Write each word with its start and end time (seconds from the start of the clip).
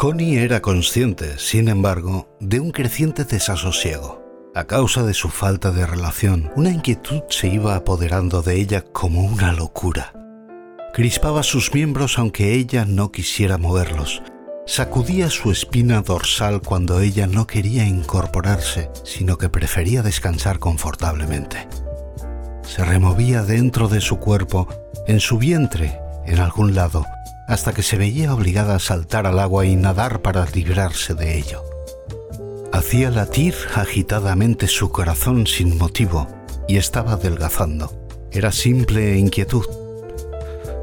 Connie 0.00 0.38
era 0.38 0.62
consciente, 0.62 1.36
sin 1.36 1.68
embargo, 1.68 2.34
de 2.40 2.58
un 2.58 2.70
creciente 2.70 3.26
desasosiego. 3.26 4.24
A 4.54 4.64
causa 4.64 5.02
de 5.02 5.12
su 5.12 5.28
falta 5.28 5.72
de 5.72 5.84
relación, 5.84 6.50
una 6.56 6.70
inquietud 6.70 7.20
se 7.28 7.48
iba 7.48 7.74
apoderando 7.74 8.40
de 8.40 8.58
ella 8.58 8.80
como 8.80 9.20
una 9.20 9.52
locura. 9.52 10.14
Crispaba 10.94 11.42
sus 11.42 11.74
miembros 11.74 12.18
aunque 12.18 12.54
ella 12.54 12.86
no 12.86 13.12
quisiera 13.12 13.58
moverlos. 13.58 14.22
Sacudía 14.66 15.28
su 15.28 15.50
espina 15.50 16.00
dorsal 16.00 16.62
cuando 16.62 17.00
ella 17.00 17.26
no 17.26 17.46
quería 17.46 17.84
incorporarse, 17.84 18.88
sino 19.04 19.36
que 19.36 19.50
prefería 19.50 20.00
descansar 20.00 20.58
confortablemente. 20.60 21.68
Se 22.62 22.86
removía 22.86 23.42
dentro 23.42 23.86
de 23.86 24.00
su 24.00 24.18
cuerpo, 24.18 24.66
en 25.06 25.20
su 25.20 25.36
vientre, 25.36 26.00
en 26.24 26.38
algún 26.38 26.74
lado, 26.74 27.04
hasta 27.50 27.72
que 27.72 27.82
se 27.82 27.96
veía 27.96 28.32
obligada 28.32 28.76
a 28.76 28.78
saltar 28.78 29.26
al 29.26 29.40
agua 29.40 29.66
y 29.66 29.74
nadar 29.74 30.22
para 30.22 30.46
librarse 30.46 31.14
de 31.14 31.36
ello. 31.36 31.64
Hacía 32.72 33.10
latir 33.10 33.56
agitadamente 33.74 34.68
su 34.68 34.90
corazón 34.92 35.48
sin 35.48 35.76
motivo 35.76 36.28
y 36.68 36.76
estaba 36.76 37.14
adelgazando. 37.14 37.92
Era 38.30 38.52
simple 38.52 39.18
inquietud. 39.18 39.64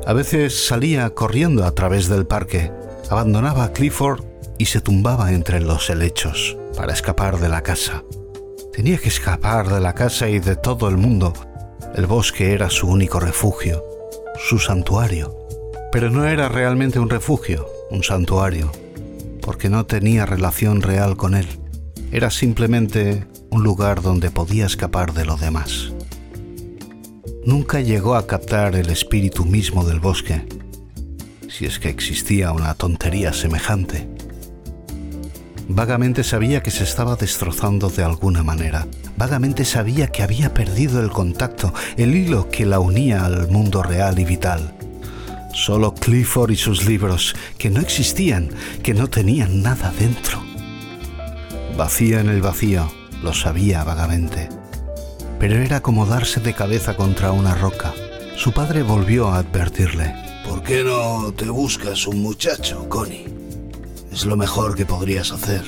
A 0.05 0.11
veces 0.11 0.67
salía 0.67 1.09
corriendo 1.11 1.63
a 1.63 1.71
través 1.71 2.09
del 2.09 2.27
parque, 2.27 2.69
abandonaba 3.09 3.63
a 3.63 3.71
Clifford 3.71 4.25
y 4.57 4.65
se 4.65 4.81
tumbaba 4.81 5.31
entre 5.31 5.61
los 5.61 5.89
helechos 5.89 6.57
para 6.75 6.91
escapar 6.91 7.39
de 7.39 7.47
la 7.47 7.61
casa. 7.61 8.03
Tenía 8.73 8.97
que 8.97 9.07
escapar 9.07 9.69
de 9.69 9.79
la 9.79 9.93
casa 9.93 10.27
y 10.27 10.39
de 10.39 10.57
todo 10.57 10.89
el 10.89 10.97
mundo. 10.97 11.31
El 11.95 12.07
bosque 12.07 12.51
era 12.51 12.69
su 12.69 12.89
único 12.89 13.21
refugio, 13.21 13.81
su 14.37 14.59
santuario. 14.59 15.46
Pero 15.91 16.09
no 16.09 16.25
era 16.25 16.49
realmente 16.49 16.99
un 16.99 17.09
refugio, 17.09 17.67
un 17.89 18.03
santuario, 18.03 18.71
porque 19.41 19.69
no 19.69 19.85
tenía 19.85 20.25
relación 20.25 20.81
real 20.81 21.17
con 21.17 21.35
él 21.35 21.47
era 22.11 22.29
simplemente 22.29 23.27
un 23.49 23.63
lugar 23.63 24.01
donde 24.01 24.31
podía 24.31 24.65
escapar 24.65 25.13
de 25.13 25.25
lo 25.25 25.35
demás. 25.35 25.91
Nunca 27.45 27.81
llegó 27.81 28.15
a 28.15 28.27
captar 28.27 28.75
el 28.75 28.89
espíritu 28.89 29.45
mismo 29.45 29.85
del 29.85 29.99
bosque, 29.99 30.45
si 31.49 31.65
es 31.65 31.79
que 31.79 31.89
existía 31.89 32.51
una 32.51 32.73
tontería 32.75 33.33
semejante. 33.33 34.07
Vagamente 35.69 36.23
sabía 36.23 36.63
que 36.63 36.71
se 36.71 36.83
estaba 36.83 37.17
destrozando 37.17 37.89
de 37.89 38.03
alguna 38.03 38.41
manera. 38.41 38.87
Vagamente 39.17 39.65
sabía 39.65 40.07
que 40.07 40.23
había 40.23 40.53
perdido 40.53 41.01
el 41.01 41.09
contacto, 41.09 41.73
el 41.97 42.15
hilo 42.15 42.47
que 42.49 42.65
la 42.65 42.79
unía 42.79 43.25
al 43.25 43.49
mundo 43.49 43.83
real 43.83 44.17
y 44.19 44.23
vital. 44.23 44.76
Solo 45.57 45.95
Clifford 45.95 46.51
y 46.51 46.55
sus 46.55 46.85
libros, 46.85 47.35
que 47.57 47.71
no 47.71 47.81
existían, 47.81 48.51
que 48.83 48.93
no 48.93 49.07
tenían 49.07 49.63
nada 49.63 49.91
dentro. 49.97 50.39
Vacía 51.75 52.19
en 52.19 52.29
el 52.29 52.41
vacío, 52.43 52.91
lo 53.23 53.33
sabía 53.33 53.83
vagamente. 53.83 54.49
Pero 55.39 55.55
era 55.55 55.81
como 55.81 56.05
darse 56.05 56.39
de 56.41 56.53
cabeza 56.53 56.95
contra 56.95 57.31
una 57.31 57.55
roca. 57.55 57.91
Su 58.35 58.51
padre 58.51 58.83
volvió 58.83 59.29
a 59.29 59.39
advertirle. 59.39 60.13
¿Por 60.47 60.61
qué 60.61 60.83
no 60.83 61.33
te 61.35 61.49
buscas 61.49 62.05
un 62.05 62.21
muchacho, 62.21 62.87
Connie? 62.87 63.25
Es 64.11 64.25
lo 64.25 64.37
mejor 64.37 64.75
que 64.75 64.85
podrías 64.85 65.31
hacer. 65.31 65.63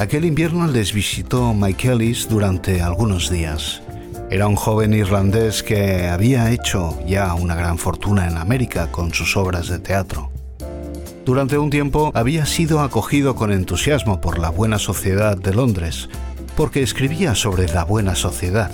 Aquel 0.00 0.24
invierno 0.24 0.66
les 0.66 0.92
visitó 0.92 1.54
Mike 1.54 1.92
Ellis 1.92 2.28
durante 2.28 2.82
algunos 2.82 3.30
días. 3.30 3.81
Era 4.32 4.48
un 4.48 4.56
joven 4.56 4.94
irlandés 4.94 5.62
que 5.62 6.08
había 6.08 6.50
hecho 6.50 6.98
ya 7.06 7.34
una 7.34 7.54
gran 7.54 7.76
fortuna 7.76 8.26
en 8.26 8.38
América 8.38 8.90
con 8.90 9.12
sus 9.12 9.36
obras 9.36 9.68
de 9.68 9.78
teatro. 9.78 10.30
Durante 11.26 11.58
un 11.58 11.68
tiempo 11.68 12.10
había 12.14 12.46
sido 12.46 12.80
acogido 12.80 13.34
con 13.34 13.52
entusiasmo 13.52 14.22
por 14.22 14.38
la 14.38 14.48
buena 14.48 14.78
sociedad 14.78 15.36
de 15.36 15.52
Londres, 15.52 16.08
porque 16.56 16.82
escribía 16.82 17.34
sobre 17.34 17.68
la 17.68 17.84
buena 17.84 18.14
sociedad. 18.14 18.70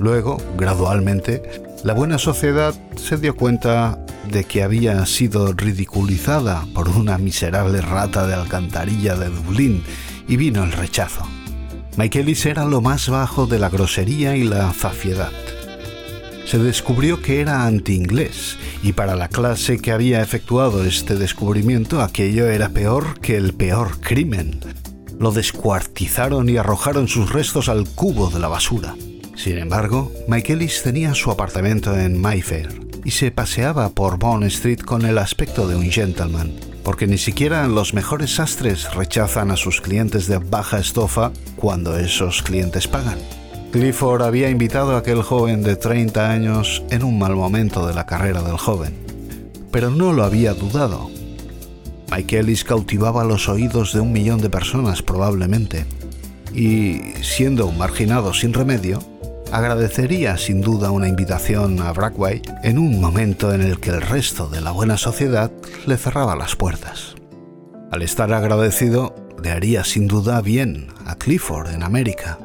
Luego, 0.00 0.38
gradualmente, 0.56 1.42
la 1.84 1.92
buena 1.92 2.16
sociedad 2.16 2.74
se 2.96 3.18
dio 3.18 3.36
cuenta 3.36 4.02
de 4.32 4.44
que 4.44 4.62
había 4.62 5.04
sido 5.04 5.52
ridiculizada 5.52 6.64
por 6.74 6.88
una 6.88 7.18
miserable 7.18 7.82
rata 7.82 8.26
de 8.26 8.32
alcantarilla 8.32 9.16
de 9.16 9.28
Dublín 9.28 9.84
y 10.26 10.38
vino 10.38 10.64
el 10.64 10.72
rechazo. 10.72 11.28
Michaelis 11.98 12.46
era 12.46 12.64
lo 12.64 12.80
más 12.80 13.10
bajo 13.10 13.46
de 13.46 13.58
la 13.58 13.68
grosería 13.68 14.36
y 14.36 14.44
la 14.44 14.72
zafiedad 14.72 15.32
se 16.48 16.58
descubrió 16.58 17.20
que 17.20 17.42
era 17.42 17.66
anti-inglés 17.66 18.56
y 18.82 18.94
para 18.94 19.14
la 19.16 19.28
clase 19.28 19.76
que 19.76 19.92
había 19.92 20.22
efectuado 20.22 20.82
este 20.82 21.14
descubrimiento 21.14 22.00
aquello 22.00 22.48
era 22.48 22.70
peor 22.70 23.20
que 23.20 23.36
el 23.36 23.52
peor 23.52 24.00
crimen. 24.00 24.58
Lo 25.18 25.30
descuartizaron 25.30 26.48
y 26.48 26.56
arrojaron 26.56 27.06
sus 27.06 27.30
restos 27.30 27.68
al 27.68 27.86
cubo 27.86 28.30
de 28.30 28.38
la 28.38 28.48
basura. 28.48 28.94
Sin 29.36 29.58
embargo, 29.58 30.10
Michaelis 30.26 30.82
tenía 30.82 31.12
su 31.12 31.30
apartamento 31.30 31.94
en 31.98 32.18
Mayfair 32.18 32.80
y 33.04 33.10
se 33.10 33.30
paseaba 33.30 33.90
por 33.90 34.18
Bond 34.18 34.44
Street 34.44 34.80
con 34.80 35.04
el 35.04 35.18
aspecto 35.18 35.68
de 35.68 35.76
un 35.76 35.90
gentleman, 35.90 36.54
porque 36.88 37.06
ni 37.06 37.18
siquiera 37.18 37.68
los 37.68 37.92
mejores 37.92 38.36
sastres 38.36 38.94
rechazan 38.94 39.50
a 39.50 39.58
sus 39.58 39.82
clientes 39.82 40.26
de 40.26 40.38
baja 40.38 40.78
estofa 40.78 41.32
cuando 41.54 41.98
esos 41.98 42.42
clientes 42.42 42.88
pagan. 42.88 43.18
Clifford 43.72 44.22
había 44.22 44.48
invitado 44.48 44.96
a 44.96 45.00
aquel 45.00 45.20
joven 45.20 45.62
de 45.62 45.76
30 45.76 46.30
años 46.30 46.82
en 46.88 47.04
un 47.04 47.18
mal 47.18 47.36
momento 47.36 47.86
de 47.86 47.92
la 47.92 48.06
carrera 48.06 48.42
del 48.42 48.56
joven, 48.56 48.94
pero 49.70 49.90
no 49.90 50.14
lo 50.14 50.24
había 50.24 50.54
dudado. 50.54 51.10
Michaelis 52.10 52.64
cautivaba 52.64 53.22
los 53.22 53.50
oídos 53.50 53.92
de 53.92 54.00
un 54.00 54.10
millón 54.10 54.40
de 54.40 54.48
personas 54.48 55.02
probablemente, 55.02 55.84
y 56.54 57.02
siendo 57.20 57.66
un 57.66 57.76
marginado 57.76 58.32
sin 58.32 58.54
remedio, 58.54 59.00
agradecería 59.52 60.36
sin 60.36 60.60
duda 60.60 60.90
una 60.90 61.08
invitación 61.08 61.80
a 61.80 61.92
Brackway 61.92 62.42
en 62.62 62.78
un 62.78 63.00
momento 63.00 63.52
en 63.52 63.62
el 63.62 63.80
que 63.80 63.90
el 63.90 64.00
resto 64.00 64.48
de 64.48 64.60
la 64.60 64.72
buena 64.72 64.96
sociedad 64.96 65.50
le 65.86 65.96
cerraba 65.96 66.36
las 66.36 66.56
puertas. 66.56 67.14
Al 67.90 68.02
estar 68.02 68.32
agradecido, 68.32 69.14
le 69.42 69.50
haría 69.50 69.84
sin 69.84 70.06
duda 70.08 70.40
bien 70.40 70.88
a 71.06 71.14
Clifford 71.14 71.70
en 71.70 71.82
América 71.82 72.38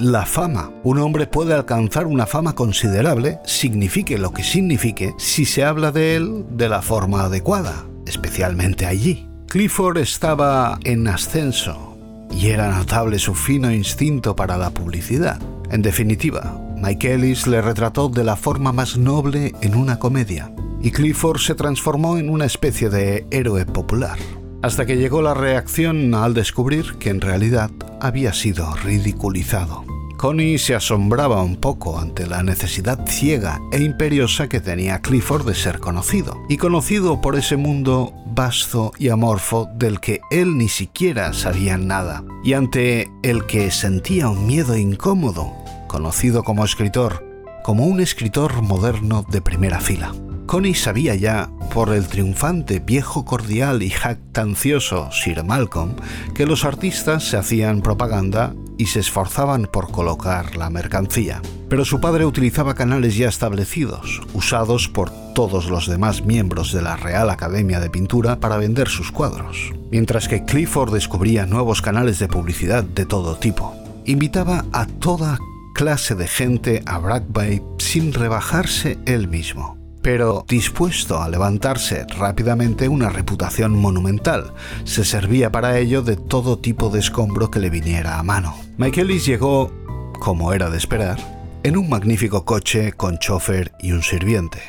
la 0.00 0.26
fama. 0.26 0.70
Un 0.82 0.98
hombre 0.98 1.26
puede 1.26 1.54
alcanzar 1.54 2.06
una 2.06 2.26
fama 2.26 2.54
considerable, 2.54 3.40
signifique 3.44 4.18
lo 4.18 4.32
que 4.32 4.42
signifique, 4.42 5.14
si 5.18 5.44
se 5.44 5.64
habla 5.64 5.90
de 5.90 6.16
él 6.16 6.44
de 6.50 6.68
la 6.68 6.82
forma 6.82 7.24
adecuada, 7.24 7.86
especialmente 8.06 8.86
allí. 8.86 9.28
Clifford 9.48 9.98
estaba 9.98 10.78
en 10.84 11.08
ascenso 11.08 11.96
y 12.30 12.48
era 12.48 12.70
notable 12.70 13.18
su 13.18 13.34
fino 13.34 13.72
instinto 13.72 14.36
para 14.36 14.58
la 14.58 14.70
publicidad. 14.70 15.40
En 15.70 15.82
definitiva, 15.82 16.60
Mike 16.76 17.14
Ellis 17.14 17.46
le 17.46 17.60
retrató 17.60 18.08
de 18.08 18.24
la 18.24 18.36
forma 18.36 18.72
más 18.72 18.96
noble 18.96 19.52
en 19.60 19.74
una 19.74 19.98
comedia, 19.98 20.52
y 20.80 20.90
Clifford 20.90 21.38
se 21.38 21.54
transformó 21.54 22.18
en 22.18 22.30
una 22.30 22.44
especie 22.44 22.90
de 22.90 23.26
héroe 23.30 23.66
popular 23.66 24.18
hasta 24.66 24.84
que 24.84 24.96
llegó 24.96 25.22
la 25.22 25.32
reacción 25.32 26.12
al 26.14 26.34
descubrir 26.34 26.94
que 26.98 27.10
en 27.10 27.20
realidad 27.20 27.70
había 28.00 28.32
sido 28.32 28.74
ridiculizado. 28.74 29.84
Connie 30.16 30.58
se 30.58 30.74
asombraba 30.74 31.42
un 31.42 31.56
poco 31.56 31.98
ante 31.98 32.26
la 32.26 32.42
necesidad 32.42 33.06
ciega 33.06 33.60
e 33.70 33.82
imperiosa 33.82 34.48
que 34.48 34.60
tenía 34.60 35.00
Clifford 35.00 35.46
de 35.46 35.54
ser 35.54 35.78
conocido, 35.78 36.42
y 36.48 36.56
conocido 36.56 37.20
por 37.20 37.36
ese 37.36 37.56
mundo 37.56 38.14
vasto 38.26 38.92
y 38.98 39.10
amorfo 39.10 39.68
del 39.74 40.00
que 40.00 40.20
él 40.30 40.56
ni 40.56 40.68
siquiera 40.68 41.32
sabía 41.32 41.76
nada, 41.76 42.24
y 42.42 42.54
ante 42.54 43.10
el 43.22 43.44
que 43.46 43.70
sentía 43.70 44.28
un 44.28 44.46
miedo 44.46 44.76
incómodo, 44.76 45.52
conocido 45.86 46.42
como 46.42 46.64
escritor, 46.64 47.24
como 47.62 47.86
un 47.86 48.00
escritor 48.00 48.62
moderno 48.62 49.24
de 49.28 49.42
primera 49.42 49.80
fila. 49.80 50.12
Connie 50.46 50.74
sabía 50.74 51.16
ya, 51.16 51.50
por 51.74 51.92
el 51.92 52.06
triunfante, 52.06 52.78
viejo 52.78 53.24
cordial 53.24 53.82
y 53.82 53.90
jactancioso 53.90 55.10
Sir 55.10 55.42
Malcolm, 55.42 55.96
que 56.34 56.46
los 56.46 56.64
artistas 56.64 57.24
se 57.28 57.36
hacían 57.36 57.82
propaganda 57.82 58.54
y 58.78 58.86
se 58.86 59.00
esforzaban 59.00 59.68
por 59.70 59.90
colocar 59.90 60.56
la 60.56 60.70
mercancía. 60.70 61.42
Pero 61.68 61.84
su 61.84 62.00
padre 62.00 62.24
utilizaba 62.24 62.74
canales 62.74 63.16
ya 63.16 63.28
establecidos, 63.28 64.22
usados 64.34 64.88
por 64.88 65.10
todos 65.34 65.68
los 65.68 65.88
demás 65.88 66.24
miembros 66.24 66.72
de 66.72 66.82
la 66.82 66.96
Real 66.96 67.28
Academia 67.28 67.80
de 67.80 67.90
Pintura 67.90 68.38
para 68.38 68.56
vender 68.56 68.88
sus 68.88 69.10
cuadros, 69.10 69.72
mientras 69.90 70.28
que 70.28 70.44
Clifford 70.44 70.94
descubría 70.94 71.44
nuevos 71.46 71.82
canales 71.82 72.20
de 72.20 72.28
publicidad 72.28 72.84
de 72.84 73.04
todo 73.04 73.36
tipo. 73.36 73.74
Invitaba 74.04 74.64
a 74.72 74.86
toda 74.86 75.38
clase 75.74 76.14
de 76.14 76.28
gente 76.28 76.82
a 76.86 76.98
Black 76.98 77.24
Bay 77.28 77.62
sin 77.78 78.12
rebajarse 78.12 78.96
él 79.06 79.26
mismo 79.26 79.75
pero 80.06 80.44
dispuesto 80.46 81.20
a 81.20 81.28
levantarse 81.28 82.06
rápidamente 82.16 82.88
una 82.88 83.08
reputación 83.08 83.72
monumental. 83.76 84.52
Se 84.84 85.04
servía 85.04 85.50
para 85.50 85.80
ello 85.80 86.00
de 86.00 86.14
todo 86.14 86.60
tipo 86.60 86.90
de 86.90 87.00
escombro 87.00 87.50
que 87.50 87.58
le 87.58 87.70
viniera 87.70 88.16
a 88.16 88.22
mano. 88.22 88.54
Michaelis 88.78 89.26
llegó, 89.26 89.72
como 90.20 90.52
era 90.52 90.70
de 90.70 90.78
esperar, 90.78 91.18
en 91.64 91.76
un 91.76 91.88
magnífico 91.88 92.44
coche 92.44 92.92
con 92.92 93.18
chofer 93.18 93.72
y 93.80 93.90
un 93.90 94.04
sirviente. 94.04 94.60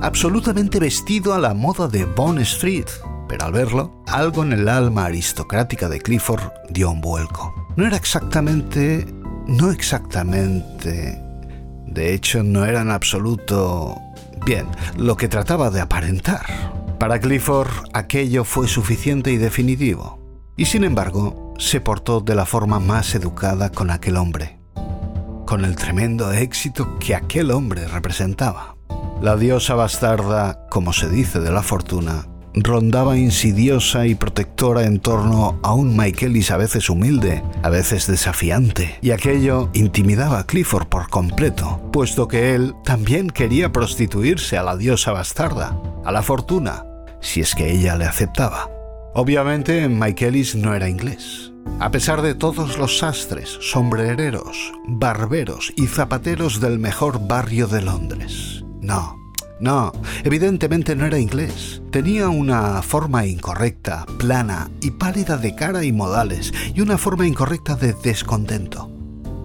Absolutamente 0.00 0.78
vestido 0.78 1.34
a 1.34 1.40
la 1.40 1.54
moda 1.54 1.88
de 1.88 2.04
Bond 2.04 2.38
Street, 2.42 2.86
pero 3.28 3.46
al 3.46 3.52
verlo, 3.52 4.00
algo 4.06 4.44
en 4.44 4.52
el 4.52 4.68
alma 4.68 5.06
aristocrática 5.06 5.88
de 5.88 5.98
Clifford 5.98 6.52
dio 6.70 6.92
un 6.92 7.00
vuelco. 7.00 7.52
No 7.74 7.84
era 7.84 7.96
exactamente... 7.96 9.04
no 9.48 9.72
exactamente... 9.72 11.20
De 11.84 12.14
hecho, 12.14 12.44
no 12.44 12.64
era 12.64 12.82
en 12.82 12.92
absoluto... 12.92 14.00
Bien, 14.44 14.66
lo 14.98 15.16
que 15.16 15.28
trataba 15.28 15.70
de 15.70 15.80
aparentar. 15.80 16.44
Para 16.98 17.18
Clifford 17.18 17.70
aquello 17.94 18.44
fue 18.44 18.68
suficiente 18.68 19.32
y 19.32 19.38
definitivo. 19.38 20.18
Y 20.56 20.66
sin 20.66 20.84
embargo, 20.84 21.54
se 21.58 21.80
portó 21.80 22.20
de 22.20 22.34
la 22.34 22.44
forma 22.44 22.78
más 22.78 23.14
educada 23.14 23.70
con 23.70 23.90
aquel 23.90 24.16
hombre, 24.18 24.58
con 25.46 25.64
el 25.64 25.76
tremendo 25.76 26.30
éxito 26.30 26.98
que 26.98 27.14
aquel 27.14 27.50
hombre 27.50 27.88
representaba. 27.88 28.76
La 29.22 29.36
diosa 29.36 29.74
bastarda, 29.74 30.66
como 30.68 30.92
se 30.92 31.08
dice 31.08 31.40
de 31.40 31.50
la 31.50 31.62
fortuna, 31.62 32.26
rondaba 32.54 33.18
insidiosa 33.18 34.06
y 34.06 34.14
protectora 34.14 34.84
en 34.84 35.00
torno 35.00 35.58
a 35.62 35.74
un 35.74 35.96
Michaelis 35.96 36.50
a 36.50 36.56
veces 36.56 36.88
humilde, 36.88 37.42
a 37.62 37.68
veces 37.68 38.06
desafiante, 38.06 38.98
y 39.02 39.10
aquello 39.10 39.70
intimidaba 39.74 40.38
a 40.38 40.46
Clifford 40.46 40.86
por 40.86 41.08
completo, 41.08 41.80
puesto 41.92 42.28
que 42.28 42.54
él 42.54 42.74
también 42.84 43.30
quería 43.30 43.72
prostituirse 43.72 44.56
a 44.56 44.62
la 44.62 44.76
diosa 44.76 45.12
bastarda, 45.12 45.76
a 46.04 46.12
la 46.12 46.22
fortuna, 46.22 46.84
si 47.20 47.40
es 47.40 47.54
que 47.54 47.70
ella 47.70 47.96
le 47.96 48.04
aceptaba. 48.04 48.70
Obviamente, 49.14 49.88
Michaelis 49.88 50.56
no 50.56 50.74
era 50.74 50.88
inglés. 50.88 51.52
A 51.80 51.90
pesar 51.90 52.22
de 52.22 52.34
todos 52.34 52.78
los 52.78 52.98
sastres, 52.98 53.58
sombrereros, 53.60 54.72
barberos 54.86 55.72
y 55.76 55.86
zapateros 55.86 56.60
del 56.60 56.78
mejor 56.78 57.26
barrio 57.26 57.66
de 57.66 57.82
Londres. 57.82 58.64
No, 58.80 59.23
no, 59.64 59.92
evidentemente 60.24 60.94
no 60.94 61.06
era 61.06 61.18
inglés. 61.18 61.80
Tenía 61.90 62.28
una 62.28 62.82
forma 62.82 63.24
incorrecta, 63.24 64.04
plana 64.18 64.70
y 64.82 64.90
pálida 64.90 65.38
de 65.38 65.54
cara 65.54 65.84
y 65.84 65.90
modales, 65.90 66.52
y 66.74 66.82
una 66.82 66.98
forma 66.98 67.26
incorrecta 67.26 67.74
de 67.74 67.94
descontento. 67.94 68.90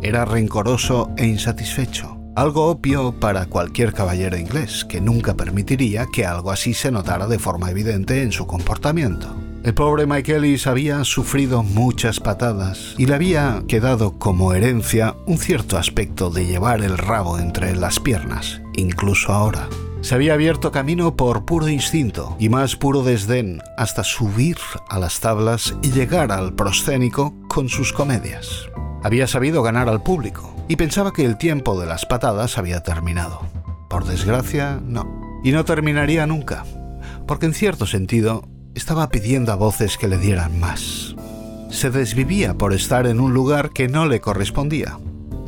Era 0.02 0.26
rencoroso 0.26 1.10
e 1.16 1.26
insatisfecho, 1.26 2.18
algo 2.36 2.66
obvio 2.66 3.18
para 3.18 3.46
cualquier 3.46 3.94
caballero 3.94 4.38
inglés, 4.38 4.84
que 4.84 5.00
nunca 5.00 5.36
permitiría 5.36 6.06
que 6.12 6.26
algo 6.26 6.52
así 6.52 6.74
se 6.74 6.92
notara 6.92 7.28
de 7.28 7.40
forma 7.40 7.72
evidente 7.72 8.22
en 8.22 8.34
su 8.34 8.46
comportamiento. 8.46 9.34
El 9.64 9.74
pobre 9.74 10.06
Michaelis 10.06 10.68
había 10.68 11.04
sufrido 11.06 11.64
muchas 11.64 12.20
patadas 12.20 12.96
y 12.98 13.06
le 13.06 13.16
había 13.16 13.64
quedado 13.68 14.20
como 14.20 14.54
herencia 14.54 15.16
un 15.26 15.38
cierto 15.38 15.78
aspecto 15.78 16.30
de 16.30 16.46
llevar 16.46 16.82
el 16.82 16.98
rabo 16.98 17.40
entre 17.40 17.76
las 17.76 18.00
piernas, 18.00 18.62
incluso 18.76 19.34
ahora. 19.34 19.68
Se 20.02 20.16
había 20.16 20.34
abierto 20.34 20.72
camino 20.72 21.16
por 21.16 21.44
puro 21.46 21.68
instinto 21.68 22.36
y 22.40 22.48
más 22.48 22.78
puro 22.78 23.04
desdén 23.04 23.62
hasta 23.78 24.04
subir 24.04 24.58
a 24.88 24.98
las 24.98 25.20
tablas 25.20 25.76
y 25.82 25.92
llegar 25.92 26.32
al 26.32 26.54
proscénico 26.54 27.34
con 27.50 27.68
sus 27.68 27.92
comedias. 27.92 28.70
Había 29.04 29.28
sabido 29.28 29.62
ganar 29.62 29.90
al 29.90 30.02
público 30.02 30.56
y 30.70 30.78
pensaba 30.78 31.12
que 31.12 31.26
el 31.26 31.38
tiempo 31.38 31.80
de 31.80 31.86
las 31.86 32.06
patadas 32.06 32.58
había 32.58 32.82
terminado. 32.82 33.42
Por 33.90 34.06
desgracia, 34.06 34.80
no. 34.82 35.42
Y 35.44 35.52
no 35.52 35.66
terminaría 35.66 36.26
nunca, 36.26 36.64
porque 37.28 37.48
en 37.48 37.54
cierto 37.54 37.86
sentido 37.86 38.48
estaba 38.76 39.10
pidiendo 39.10 39.52
a 39.52 39.56
voces 39.56 39.98
que 39.98 40.08
le 40.08 40.18
dieran 40.18 40.60
más. 40.60 41.16
Se 41.72 41.90
desvivía 41.90 42.54
por 42.54 42.74
estar 42.74 43.06
en 43.06 43.20
un 43.20 43.34
lugar 43.34 43.72
que 43.72 43.90
no 43.90 44.06
le 44.06 44.22
correspondía, 44.22 44.98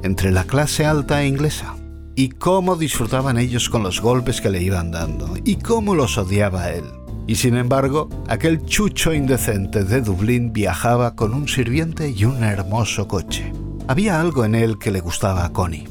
entre 0.04 0.32
la 0.32 0.44
clase 0.44 0.86
alta 0.86 1.22
e 1.24 1.28
inglesa. 1.28 1.76
Y 2.22 2.30
cómo 2.30 2.76
disfrutaban 2.76 3.40
ellos 3.40 3.68
con 3.68 3.82
los 3.82 4.00
golpes 4.00 4.42
que 4.42 4.52
le 4.52 4.62
iban 4.62 4.92
dando, 4.92 5.34
y 5.44 5.56
cómo 5.56 5.96
los 5.96 6.20
odiaba 6.20 6.70
él. 6.70 6.84
Y 7.26 7.34
sin 7.34 7.58
embargo, 7.58 8.10
aquel 8.28 8.64
chucho 8.64 9.12
indecente 9.12 9.84
de 9.86 10.02
Dublín 10.02 10.54
viajaba 10.54 11.16
con 11.16 11.34
un 11.34 11.48
sirviente 11.48 12.12
y 12.12 12.26
un 12.26 12.44
hermoso 12.44 13.08
coche. 13.08 13.52
Había 13.88 14.22
algo 14.22 14.46
en 14.46 14.54
él 14.54 14.78
que 14.78 14.92
le 14.92 15.00
gustaba 15.00 15.46
a 15.46 15.52
Connie. 15.52 15.88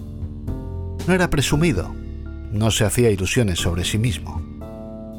No 1.09 1.15
era 1.15 1.31
presumido, 1.31 1.93
no 2.53 2.71
se 2.71 2.85
hacía 2.85 3.11
ilusiones 3.11 3.59
sobre 3.59 3.85
sí 3.85 3.99
mismo. 3.99 4.41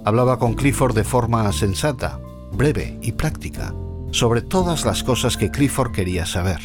Hablaba 0.06 0.40
con 0.40 0.54
Clifford 0.54 0.96
de 0.96 1.04
forma 1.04 1.52
sensata, 1.52 2.22
breve 2.54 2.98
y 3.02 3.12
práctica, 3.12 3.76
sobre 4.12 4.42
todas 4.42 4.86
las 4.86 5.04
cosas 5.04 5.36
que 5.36 5.52
Clifford 5.52 5.92
quería 5.92 6.26
saber. 6.26 6.62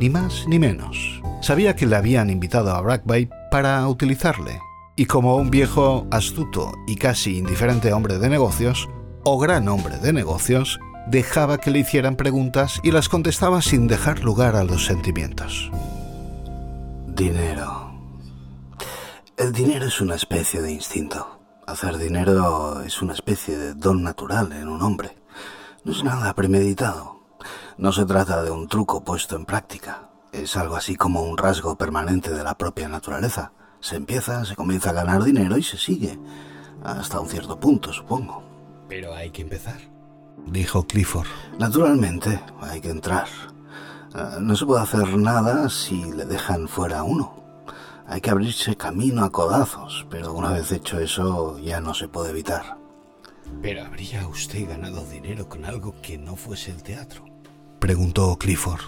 Ni 0.00 0.10
más 0.10 0.48
ni 0.48 0.58
menos. 0.58 1.21
Sabía 1.42 1.74
que 1.74 1.86
le 1.86 1.96
habían 1.96 2.30
invitado 2.30 2.70
a 2.70 2.80
Black 2.80 3.02
para 3.50 3.88
utilizarle, 3.88 4.60
y 4.94 5.06
como 5.06 5.34
un 5.34 5.50
viejo 5.50 6.06
astuto 6.12 6.72
y 6.86 6.94
casi 6.94 7.36
indiferente 7.36 7.92
hombre 7.92 8.18
de 8.18 8.28
negocios, 8.28 8.88
o 9.24 9.40
gran 9.40 9.66
hombre 9.66 9.98
de 9.98 10.12
negocios, 10.12 10.78
dejaba 11.08 11.58
que 11.58 11.72
le 11.72 11.80
hicieran 11.80 12.14
preguntas 12.14 12.78
y 12.84 12.92
las 12.92 13.08
contestaba 13.08 13.60
sin 13.60 13.88
dejar 13.88 14.20
lugar 14.20 14.54
a 14.54 14.62
los 14.62 14.84
sentimientos. 14.84 15.72
Dinero. 17.08 17.92
El 19.36 19.52
dinero 19.52 19.86
es 19.86 20.00
una 20.00 20.14
especie 20.14 20.62
de 20.62 20.70
instinto. 20.70 21.40
Hacer 21.66 21.98
dinero 21.98 22.82
es 22.82 23.02
una 23.02 23.14
especie 23.14 23.58
de 23.58 23.74
don 23.74 24.04
natural 24.04 24.52
en 24.52 24.68
un 24.68 24.80
hombre. 24.80 25.18
No 25.84 25.90
es 25.90 26.04
nada 26.04 26.34
premeditado. 26.34 27.20
No 27.78 27.90
se 27.90 28.04
trata 28.04 28.44
de 28.44 28.52
un 28.52 28.68
truco 28.68 29.02
puesto 29.02 29.34
en 29.34 29.44
práctica. 29.44 30.11
Es 30.32 30.56
algo 30.56 30.76
así 30.76 30.96
como 30.96 31.22
un 31.22 31.36
rasgo 31.36 31.76
permanente 31.76 32.30
de 32.30 32.42
la 32.42 32.56
propia 32.56 32.88
naturaleza. 32.88 33.52
Se 33.80 33.96
empieza, 33.96 34.46
se 34.46 34.56
comienza 34.56 34.90
a 34.90 34.94
ganar 34.94 35.22
dinero 35.22 35.58
y 35.58 35.62
se 35.62 35.76
sigue. 35.76 36.18
Hasta 36.82 37.20
un 37.20 37.28
cierto 37.28 37.60
punto, 37.60 37.92
supongo. 37.92 38.42
Pero 38.88 39.14
hay 39.14 39.30
que 39.30 39.42
empezar, 39.42 39.78
dijo 40.46 40.86
Clifford. 40.86 41.26
Naturalmente, 41.58 42.40
hay 42.62 42.80
que 42.80 42.88
entrar. 42.88 43.26
Ah, 44.14 44.38
no 44.40 44.56
se 44.56 44.64
puede 44.64 44.82
hacer 44.82 45.16
nada 45.18 45.68
si 45.68 46.02
le 46.12 46.24
dejan 46.24 46.66
fuera 46.66 47.00
a 47.00 47.04
uno. 47.04 47.36
Hay 48.06 48.22
que 48.22 48.30
abrirse 48.30 48.74
camino 48.76 49.24
a 49.24 49.30
codazos, 49.30 50.06
pero 50.08 50.32
una 50.32 50.50
vez 50.50 50.72
hecho 50.72 50.98
eso 50.98 51.58
ya 51.58 51.80
no 51.80 51.92
se 51.92 52.08
puede 52.08 52.30
evitar. 52.30 52.78
¿Pero 53.60 53.84
habría 53.84 54.26
usted 54.26 54.66
ganado 54.66 55.04
dinero 55.04 55.46
con 55.48 55.66
algo 55.66 55.94
que 56.00 56.16
no 56.16 56.36
fuese 56.36 56.70
el 56.70 56.82
teatro? 56.82 57.24
Preguntó 57.78 58.36
Clifford. 58.38 58.80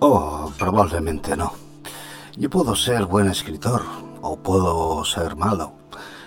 Oh, 0.00 0.52
probablemente 0.56 1.36
no. 1.36 1.52
Yo 2.36 2.48
puedo 2.48 2.76
ser 2.76 3.06
buen 3.06 3.28
escritor 3.28 3.82
o 4.22 4.36
puedo 4.36 5.04
ser 5.04 5.34
malo, 5.34 5.72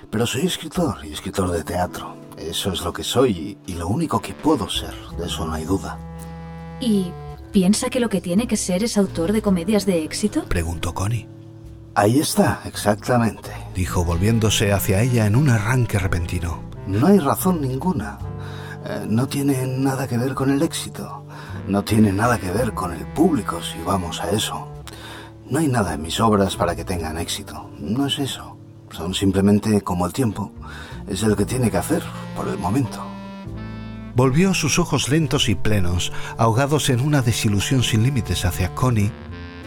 pero 0.09 0.25
soy 0.25 0.45
escritor 0.45 0.97
y 1.06 1.13
escritor 1.13 1.51
de 1.51 1.63
teatro. 1.63 2.15
Eso 2.38 2.73
es 2.73 2.81
lo 2.81 2.91
que 2.91 3.03
soy 3.03 3.57
y 3.65 3.73
lo 3.73 3.88
único 3.88 4.19
que 4.19 4.33
puedo 4.33 4.69
ser, 4.69 4.94
de 5.18 5.27
eso 5.27 5.45
no 5.45 5.53
hay 5.53 5.63
duda. 5.63 5.97
¿Y 6.81 7.11
piensa 7.54 7.90
que 7.90 7.99
lo 7.99 8.09
que 8.09 8.19
tiene 8.19 8.47
que 8.47 8.57
ser 8.57 8.83
es 8.83 8.97
autor 8.97 9.31
de 9.31 9.42
comedias 9.42 9.85
de 9.85 10.04
éxito? 10.04 10.44
Preguntó 10.45 10.94
Connie. 10.94 11.28
Ahí 11.95 12.19
está, 12.19 12.61
exactamente. 12.66 13.51
Dijo 13.75 14.04
volviéndose 14.04 14.73
hacia 14.73 15.01
ella 15.01 15.25
en 15.28 15.35
un 15.35 15.49
arranque 15.49 15.99
repentino. 15.99 16.61
No 16.87 17.07
hay 17.07 17.19
razón 17.19 17.61
ninguna. 17.61 18.18
Eh, 18.85 19.06
no 19.07 19.28
tiene 19.28 19.68
nada 19.68 20.07
que 20.07 20.18
ver 20.18 20.33
con 20.33 20.49
el 20.49 20.61
éxito. 20.61 21.25
No 21.68 21.83
tiene 21.83 22.11
nada 22.11 22.39
que 22.39 22.51
ver 22.51 22.73
con 22.73 22.94
el 22.94 23.06
público, 23.06 23.61
si 23.61 23.81
vamos 23.83 24.21
a 24.21 24.31
eso. 24.31 24.68
No 25.49 25.59
hay 25.59 25.68
nada 25.68 25.94
en 25.94 26.01
mis 26.01 26.19
obras 26.19 26.56
para 26.56 26.75
que 26.75 26.85
tengan 26.85 27.18
éxito. 27.18 27.69
No 27.77 28.07
es 28.07 28.19
eso. 28.19 28.57
Son 28.89 29.13
simplemente 29.13 29.81
como 29.81 30.06
el 30.06 30.13
tiempo. 30.13 30.51
Es 31.07 31.23
el 31.23 31.35
que 31.35 31.45
tiene 31.45 31.71
que 31.71 31.77
hacer 31.77 32.03
por 32.35 32.47
el 32.47 32.57
momento. 32.57 33.06
Volvió 34.15 34.53
sus 34.53 34.80
ojos 34.80 35.07
lentos 35.09 35.47
y 35.47 35.56
plenos, 35.56 36.11
ahogados 36.37 36.89
en 36.89 36.99
una 36.99 37.21
desilusión 37.21 37.83
sin 37.83 38.03
límites 38.03 38.44
hacia 38.44 38.75
Connie, 38.75 39.11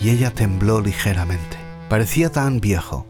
y 0.00 0.10
ella 0.10 0.32
tembló 0.32 0.80
ligeramente. 0.80 1.56
Parecía 1.88 2.30
tan 2.30 2.60
viejo, 2.60 3.06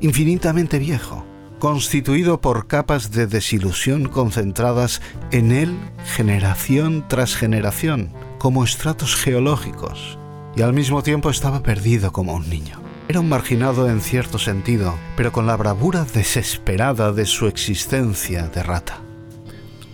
infinitamente 0.00 0.78
viejo, 0.78 1.24
constituido 1.60 2.40
por 2.40 2.66
capas 2.66 3.12
de 3.12 3.28
desilusión 3.28 4.08
concentradas 4.08 5.00
en 5.30 5.52
él 5.52 5.78
generación 6.16 7.04
tras 7.06 7.36
generación, 7.36 8.10
como 8.38 8.64
estratos 8.64 9.14
geológicos, 9.14 10.18
y 10.56 10.62
al 10.62 10.72
mismo 10.72 11.04
tiempo 11.04 11.30
estaba 11.30 11.62
perdido 11.62 12.10
como 12.12 12.34
un 12.34 12.50
niño. 12.50 12.80
Era 13.06 13.20
un 13.20 13.28
marginado 13.28 13.88
en 13.88 14.00
cierto 14.00 14.38
sentido, 14.38 14.94
pero 15.16 15.30
con 15.30 15.46
la 15.46 15.56
bravura 15.56 16.04
desesperada 16.04 17.12
de 17.12 17.26
su 17.26 17.46
existencia 17.46 18.48
de 18.48 18.62
rata. 18.62 19.00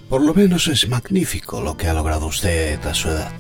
Por 0.09 0.23
lo 0.23 0.33
menos 0.33 0.69
es 0.69 0.89
magnífico 0.89 1.61
lo 1.61 1.77
que 1.77 1.89
ha 1.89 1.95
logrado 1.95 2.27
usted 2.27 2.83
a 2.87 2.95
su 2.95 3.09
edad, 3.09 3.33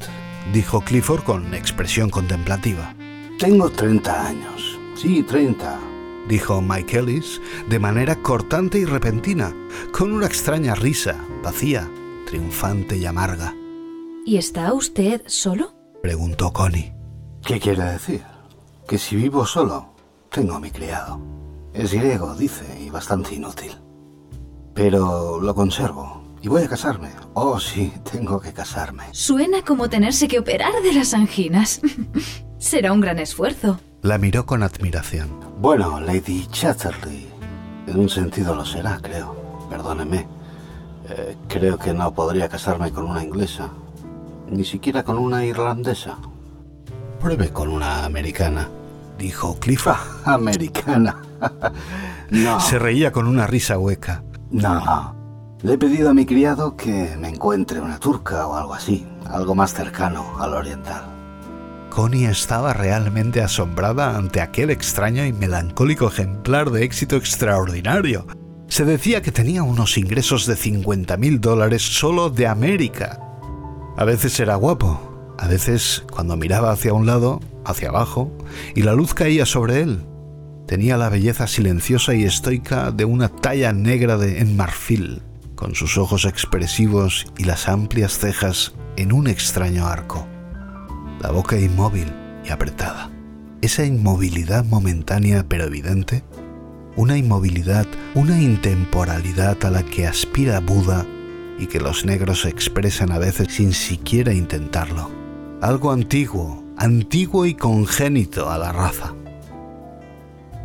dijo 0.52 0.80
Clifford 0.80 1.22
con 1.22 1.54
expresión 1.54 2.10
contemplativa. 2.10 2.94
Tengo 3.38 3.70
30 3.70 4.26
años. 4.26 4.78
Sí, 4.96 5.22
30 5.22 5.85
dijo 6.28 6.60
Mike 6.60 6.98
Ellis 6.98 7.40
de 7.68 7.78
manera 7.78 8.16
cortante 8.16 8.78
y 8.78 8.84
repentina, 8.84 9.54
con 9.92 10.12
una 10.12 10.26
extraña 10.26 10.74
risa, 10.74 11.16
vacía, 11.42 11.88
triunfante 12.26 12.96
y 12.96 13.06
amarga. 13.06 13.54
¿Y 14.24 14.36
está 14.36 14.72
usted 14.72 15.22
solo? 15.26 15.74
preguntó 16.02 16.52
Connie. 16.52 16.92
¿Qué 17.44 17.60
quiere 17.60 17.84
decir? 17.84 18.22
Que 18.88 18.98
si 18.98 19.16
vivo 19.16 19.46
solo, 19.46 19.94
tengo 20.30 20.54
a 20.54 20.60
mi 20.60 20.70
criado. 20.70 21.20
Es 21.72 21.92
griego, 21.92 22.34
dice, 22.34 22.64
y 22.80 22.90
bastante 22.90 23.34
inútil. 23.34 23.72
Pero 24.74 25.40
lo 25.40 25.54
conservo, 25.54 26.24
Y 26.42 26.48
voy 26.48 26.62
a 26.62 26.68
casarme. 26.68 27.10
Oh, 27.34 27.58
sí, 27.58 27.92
tengo 28.10 28.38
que 28.40 28.52
casarme. 28.52 29.04
Suena 29.12 29.62
como 29.62 29.88
tenerse 29.88 30.28
que 30.28 30.38
operar 30.38 30.72
de 30.82 30.92
las 30.92 31.14
anginas. 31.14 31.80
Será 32.58 32.92
un 32.92 33.00
gran 33.00 33.18
esfuerzo. 33.18 33.80
La 34.02 34.18
miró 34.18 34.46
con 34.46 34.62
admiración. 34.62 35.28
Bueno, 35.58 36.00
Lady 36.00 36.46
Chatterley, 36.46 37.28
en 37.86 37.98
un 37.98 38.08
sentido 38.08 38.54
lo 38.54 38.64
será, 38.64 38.98
creo. 39.02 39.34
Perdóneme. 39.68 40.28
Eh, 41.08 41.36
creo 41.48 41.78
que 41.78 41.92
no 41.94 42.12
podría 42.12 42.48
casarme 42.48 42.92
con 42.92 43.04
una 43.04 43.22
inglesa, 43.22 43.70
ni 44.50 44.64
siquiera 44.64 45.02
con 45.02 45.18
una 45.18 45.44
irlandesa. 45.44 46.18
Pruebe 47.20 47.50
con 47.50 47.68
una 47.68 48.04
americana, 48.04 48.68
dijo 49.18 49.58
Clifford. 49.58 49.96
americana. 50.24 51.16
no. 52.30 52.60
Se 52.60 52.78
reía 52.78 53.12
con 53.12 53.26
una 53.26 53.46
risa 53.46 53.78
hueca. 53.78 54.22
No, 54.50 54.84
no. 54.84 55.16
Le 55.62 55.72
he 55.72 55.78
pedido 55.78 56.10
a 56.10 56.14
mi 56.14 56.26
criado 56.26 56.76
que 56.76 57.16
me 57.18 57.28
encuentre 57.28 57.80
una 57.80 57.98
turca 57.98 58.46
o 58.46 58.54
algo 58.54 58.74
así, 58.74 59.06
algo 59.28 59.54
más 59.54 59.72
cercano 59.72 60.38
al 60.38 60.54
oriental. 60.54 61.15
Connie 61.96 62.26
estaba 62.26 62.74
realmente 62.74 63.40
asombrada 63.40 64.18
ante 64.18 64.42
aquel 64.42 64.68
extraño 64.68 65.24
y 65.24 65.32
melancólico 65.32 66.08
ejemplar 66.08 66.70
de 66.70 66.84
éxito 66.84 67.16
extraordinario. 67.16 68.26
Se 68.68 68.84
decía 68.84 69.22
que 69.22 69.32
tenía 69.32 69.62
unos 69.62 69.96
ingresos 69.96 70.44
de 70.44 70.56
50 70.56 71.16
mil 71.16 71.40
dólares 71.40 71.80
solo 71.80 72.28
de 72.28 72.48
América. 72.48 73.18
A 73.96 74.04
veces 74.04 74.38
era 74.40 74.56
guapo, 74.56 75.34
a 75.38 75.48
veces 75.48 76.04
cuando 76.12 76.36
miraba 76.36 76.70
hacia 76.70 76.92
un 76.92 77.06
lado, 77.06 77.40
hacia 77.64 77.88
abajo, 77.88 78.30
y 78.74 78.82
la 78.82 78.92
luz 78.92 79.14
caía 79.14 79.46
sobre 79.46 79.80
él. 79.80 80.04
Tenía 80.66 80.98
la 80.98 81.08
belleza 81.08 81.46
silenciosa 81.46 82.12
y 82.12 82.24
estoica 82.24 82.90
de 82.90 83.06
una 83.06 83.30
talla 83.30 83.72
negra 83.72 84.18
de 84.18 84.40
en 84.40 84.54
marfil 84.54 85.22
con 85.54 85.74
sus 85.74 85.96
ojos 85.96 86.26
expresivos 86.26 87.24
y 87.38 87.44
las 87.44 87.70
amplias 87.70 88.18
cejas 88.18 88.74
en 88.98 89.12
un 89.12 89.28
extraño 89.28 89.86
arco, 89.86 90.28
la 91.26 91.32
boca 91.32 91.58
inmóvil 91.58 92.06
y 92.44 92.50
apretada. 92.50 93.10
Esa 93.60 93.84
inmovilidad 93.84 94.64
momentánea 94.64 95.44
pero 95.48 95.64
evidente, 95.64 96.22
una 96.94 97.18
inmovilidad, 97.18 97.84
una 98.14 98.40
intemporalidad 98.40 99.56
a 99.64 99.70
la 99.70 99.82
que 99.82 100.06
aspira 100.06 100.60
Buda 100.60 101.04
y 101.58 101.66
que 101.66 101.80
los 101.80 102.04
negros 102.04 102.44
expresan 102.44 103.10
a 103.10 103.18
veces 103.18 103.48
sin 103.52 103.72
siquiera 103.72 104.32
intentarlo. 104.32 105.10
Algo 105.60 105.90
antiguo, 105.90 106.62
antiguo 106.76 107.44
y 107.44 107.54
congénito 107.54 108.48
a 108.48 108.56
la 108.56 108.70
raza. 108.70 109.12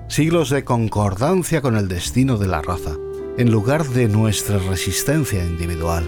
Siglos 0.09 0.51
de 0.51 0.63
concordancia 0.63 1.61
con 1.61 1.75
el 1.75 1.87
destino 1.87 2.37
de 2.37 2.47
la 2.47 2.61
raza 2.61 2.91
en 3.39 3.49
lugar 3.49 3.87
de 3.87 4.07
nuestra 4.07 4.59
resistencia 4.59 5.43
individual, 5.43 6.07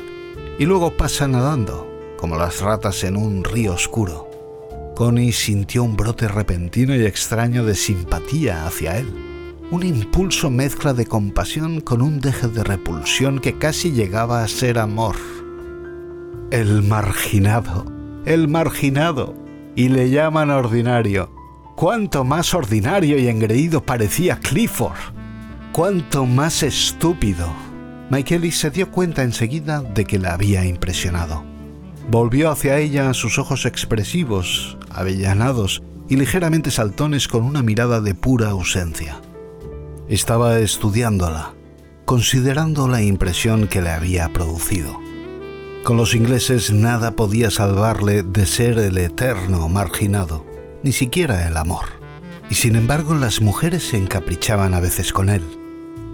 y 0.60 0.66
luego 0.66 0.96
pasa 0.96 1.28
nadando, 1.28 1.90
como 2.20 2.38
las 2.38 2.62
ratas 2.62 3.04
en 3.04 3.18
un 3.18 3.44
río 3.44 3.74
oscuro. 3.74 4.33
Connie 4.96 5.32
sintió 5.32 5.84
un 5.84 5.96
brote 5.96 6.28
repentino 6.28 6.96
y 6.96 7.06
extraño 7.06 7.66
de 7.66 7.76
simpatía 7.76 8.66
hacia 8.66 8.98
él, 8.98 9.08
un 9.72 9.84
impulso 9.84 10.50
mezcla 10.50 10.94
de 10.94 11.06
compasión 11.06 11.82
con 11.82 12.02
un 12.02 12.20
deje 12.20 12.48
de 12.48 12.64
repulsión 12.64 13.40
que 13.40 13.58
casi 13.58 13.92
llegaba 13.92 14.44
a 14.44 14.48
ser 14.48 14.78
amor. 14.78 15.16
El 16.52 16.84
marginado, 16.84 17.86
el 18.26 18.48
marginado, 18.48 19.36
y 19.76 19.90
le 19.90 20.12
llaman 20.12 20.52
ordinario. 20.52 21.32
Cuánto 21.76 22.24
más 22.24 22.54
ordinario 22.54 23.18
y 23.18 23.28
engreído 23.28 23.84
parecía 23.84 24.40
Clifford 24.40 25.14
cuánto 25.74 26.28
más 26.28 26.62
estúpido. 26.62 27.52
Michaelis 28.12 28.60
se 28.60 28.70
dio 28.70 28.92
cuenta 28.92 29.24
enseguida 29.24 29.82
de 29.82 30.06
que 30.06 30.20
la 30.20 30.36
había 30.36 30.64
impresionado. 30.66 31.44
Volvió 32.12 32.52
hacia 32.52 32.78
ella 32.78 33.12
sus 33.16 33.40
ojos 33.40 33.66
expresivos, 33.66 34.78
avellanados 34.94 35.84
y 36.10 36.18
ligeramente 36.18 36.72
saltones 36.72 37.28
con 37.28 37.44
una 37.44 37.62
mirada 37.62 38.02
de 38.02 38.16
pura 38.16 38.50
ausencia. 38.50 39.22
Estaba 40.08 40.60
estudiándola, 40.60 41.54
considerando 42.06 42.88
la 42.88 43.02
impresión 43.02 43.68
que 43.68 43.82
le 43.82 43.90
había 43.90 44.32
producido. 44.34 45.00
Con 45.84 45.98
los 45.98 46.16
ingleses 46.16 46.72
nada 46.72 47.16
podía 47.16 47.52
salvarle 47.52 48.24
de 48.24 48.46
ser 48.46 48.78
el 48.80 48.98
eterno 48.98 49.68
marginado, 49.70 50.46
ni 50.84 50.92
siquiera 50.92 51.48
el 51.48 51.58
amor. 51.58 51.86
Y 52.50 52.56
sin 52.56 52.76
embargo 52.76 53.16
las 53.16 53.42
mujeres 53.42 53.84
se 53.90 53.98
encaprichaban 53.98 54.74
a 54.74 54.80
veces 54.80 55.12
con 55.12 55.30
él 55.30 55.44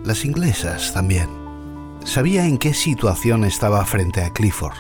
las 0.04 0.26
inglesas 0.26 0.94
también. 0.94 1.30
Sabía 2.04 2.46
en 2.46 2.58
qué 2.58 2.74
situación 2.74 3.44
estaba 3.44 3.86
frente 3.86 4.24
a 4.24 4.32
Clifford. 4.32 4.76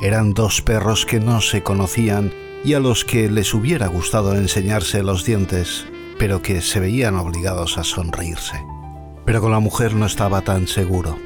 Eran 0.00 0.34
dos 0.34 0.62
perros 0.62 1.06
que 1.06 1.20
no 1.20 1.40
se 1.40 1.62
conocían 1.62 2.32
y 2.64 2.74
a 2.74 2.80
los 2.80 3.04
que 3.04 3.30
les 3.30 3.54
hubiera 3.54 3.86
gustado 3.88 4.34
enseñarse 4.34 5.02
los 5.02 5.24
dientes, 5.24 5.86
pero 6.18 6.42
que 6.42 6.60
se 6.60 6.80
veían 6.80 7.16
obligados 7.16 7.78
a 7.78 7.84
sonreírse. 7.84 8.62
Pero 9.24 9.40
con 9.40 9.50
la 9.50 9.58
mujer 9.58 9.94
no 9.94 10.06
estaba 10.06 10.42
tan 10.42 10.66
seguro. 10.66 11.18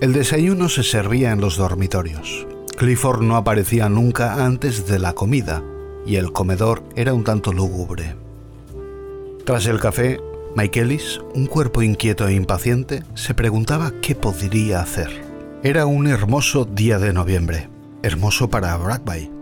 El 0.00 0.12
desayuno 0.12 0.68
se 0.68 0.82
servía 0.82 1.32
en 1.32 1.40
los 1.40 1.56
dormitorios. 1.56 2.46
Clifford 2.76 3.22
no 3.22 3.36
aparecía 3.36 3.88
nunca 3.88 4.44
antes 4.44 4.86
de 4.86 4.98
la 4.98 5.14
comida 5.14 5.62
y 6.04 6.16
el 6.16 6.32
comedor 6.32 6.82
era 6.94 7.14
un 7.14 7.24
tanto 7.24 7.52
lúgubre. 7.52 8.14
Tras 9.44 9.66
el 9.66 9.80
café, 9.80 10.20
Michaelis, 10.54 11.20
un 11.34 11.46
cuerpo 11.46 11.82
inquieto 11.82 12.28
e 12.28 12.34
impaciente, 12.34 13.02
se 13.14 13.34
preguntaba 13.34 13.92
qué 14.02 14.14
podría 14.14 14.80
hacer. 14.80 15.10
Era 15.62 15.86
un 15.86 16.06
hermoso 16.06 16.64
día 16.64 16.98
de 16.98 17.12
noviembre, 17.12 17.68
hermoso 18.02 18.50
para 18.50 18.76
Bradby. 18.76 19.35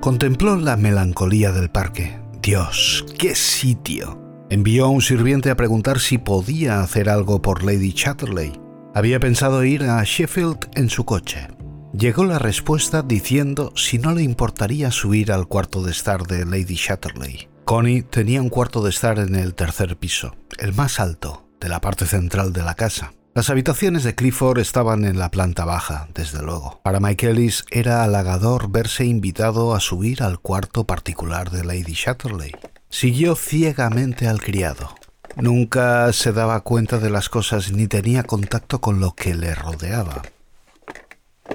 Contempló 0.00 0.56
la 0.56 0.76
melancolía 0.76 1.52
del 1.52 1.70
parque. 1.70 2.18
Dios, 2.40 3.04
qué 3.18 3.34
sitio. 3.34 4.20
Envió 4.50 4.84
a 4.84 4.88
un 4.88 5.02
sirviente 5.02 5.50
a 5.50 5.56
preguntar 5.56 5.98
si 5.98 6.18
podía 6.18 6.80
hacer 6.80 7.08
algo 7.08 7.42
por 7.42 7.64
Lady 7.64 7.92
Chatterley. 7.92 8.52
Había 8.94 9.18
pensado 9.18 9.64
ir 9.64 9.82
a 9.82 10.02
Sheffield 10.04 10.68
en 10.74 10.90
su 10.90 11.04
coche. 11.04 11.48
Llegó 11.92 12.24
la 12.24 12.38
respuesta 12.38 13.02
diciendo 13.02 13.72
si 13.74 13.98
no 13.98 14.12
le 14.12 14.22
importaría 14.22 14.90
subir 14.92 15.32
al 15.32 15.48
cuarto 15.48 15.82
de 15.82 15.90
estar 15.90 16.22
de 16.26 16.44
Lady 16.44 16.76
Chatterley. 16.76 17.48
Connie 17.64 18.02
tenía 18.02 18.40
un 18.40 18.48
cuarto 18.48 18.84
de 18.84 18.90
estar 18.90 19.18
en 19.18 19.34
el 19.34 19.54
tercer 19.54 19.96
piso, 19.96 20.36
el 20.58 20.72
más 20.72 21.00
alto, 21.00 21.48
de 21.58 21.68
la 21.68 21.80
parte 21.80 22.06
central 22.06 22.52
de 22.52 22.62
la 22.62 22.74
casa. 22.74 23.12
Las 23.36 23.50
habitaciones 23.50 24.02
de 24.02 24.14
Clifford 24.14 24.60
estaban 24.60 25.04
en 25.04 25.18
la 25.18 25.30
planta 25.30 25.66
baja, 25.66 26.08
desde 26.14 26.40
luego. 26.42 26.80
Para 26.82 27.00
Michaelis 27.00 27.66
era 27.70 28.02
halagador 28.02 28.70
verse 28.70 29.04
invitado 29.04 29.74
a 29.74 29.80
subir 29.80 30.22
al 30.22 30.40
cuarto 30.40 30.84
particular 30.84 31.50
de 31.50 31.62
Lady 31.62 31.92
Chatterley. 31.92 32.52
Siguió 32.88 33.36
ciegamente 33.36 34.26
al 34.26 34.40
criado. 34.40 34.94
Nunca 35.36 36.10
se 36.14 36.32
daba 36.32 36.60
cuenta 36.60 36.96
de 36.96 37.10
las 37.10 37.28
cosas 37.28 37.72
ni 37.72 37.88
tenía 37.88 38.22
contacto 38.22 38.80
con 38.80 39.00
lo 39.00 39.14
que 39.14 39.34
le 39.34 39.54
rodeaba. 39.54 40.22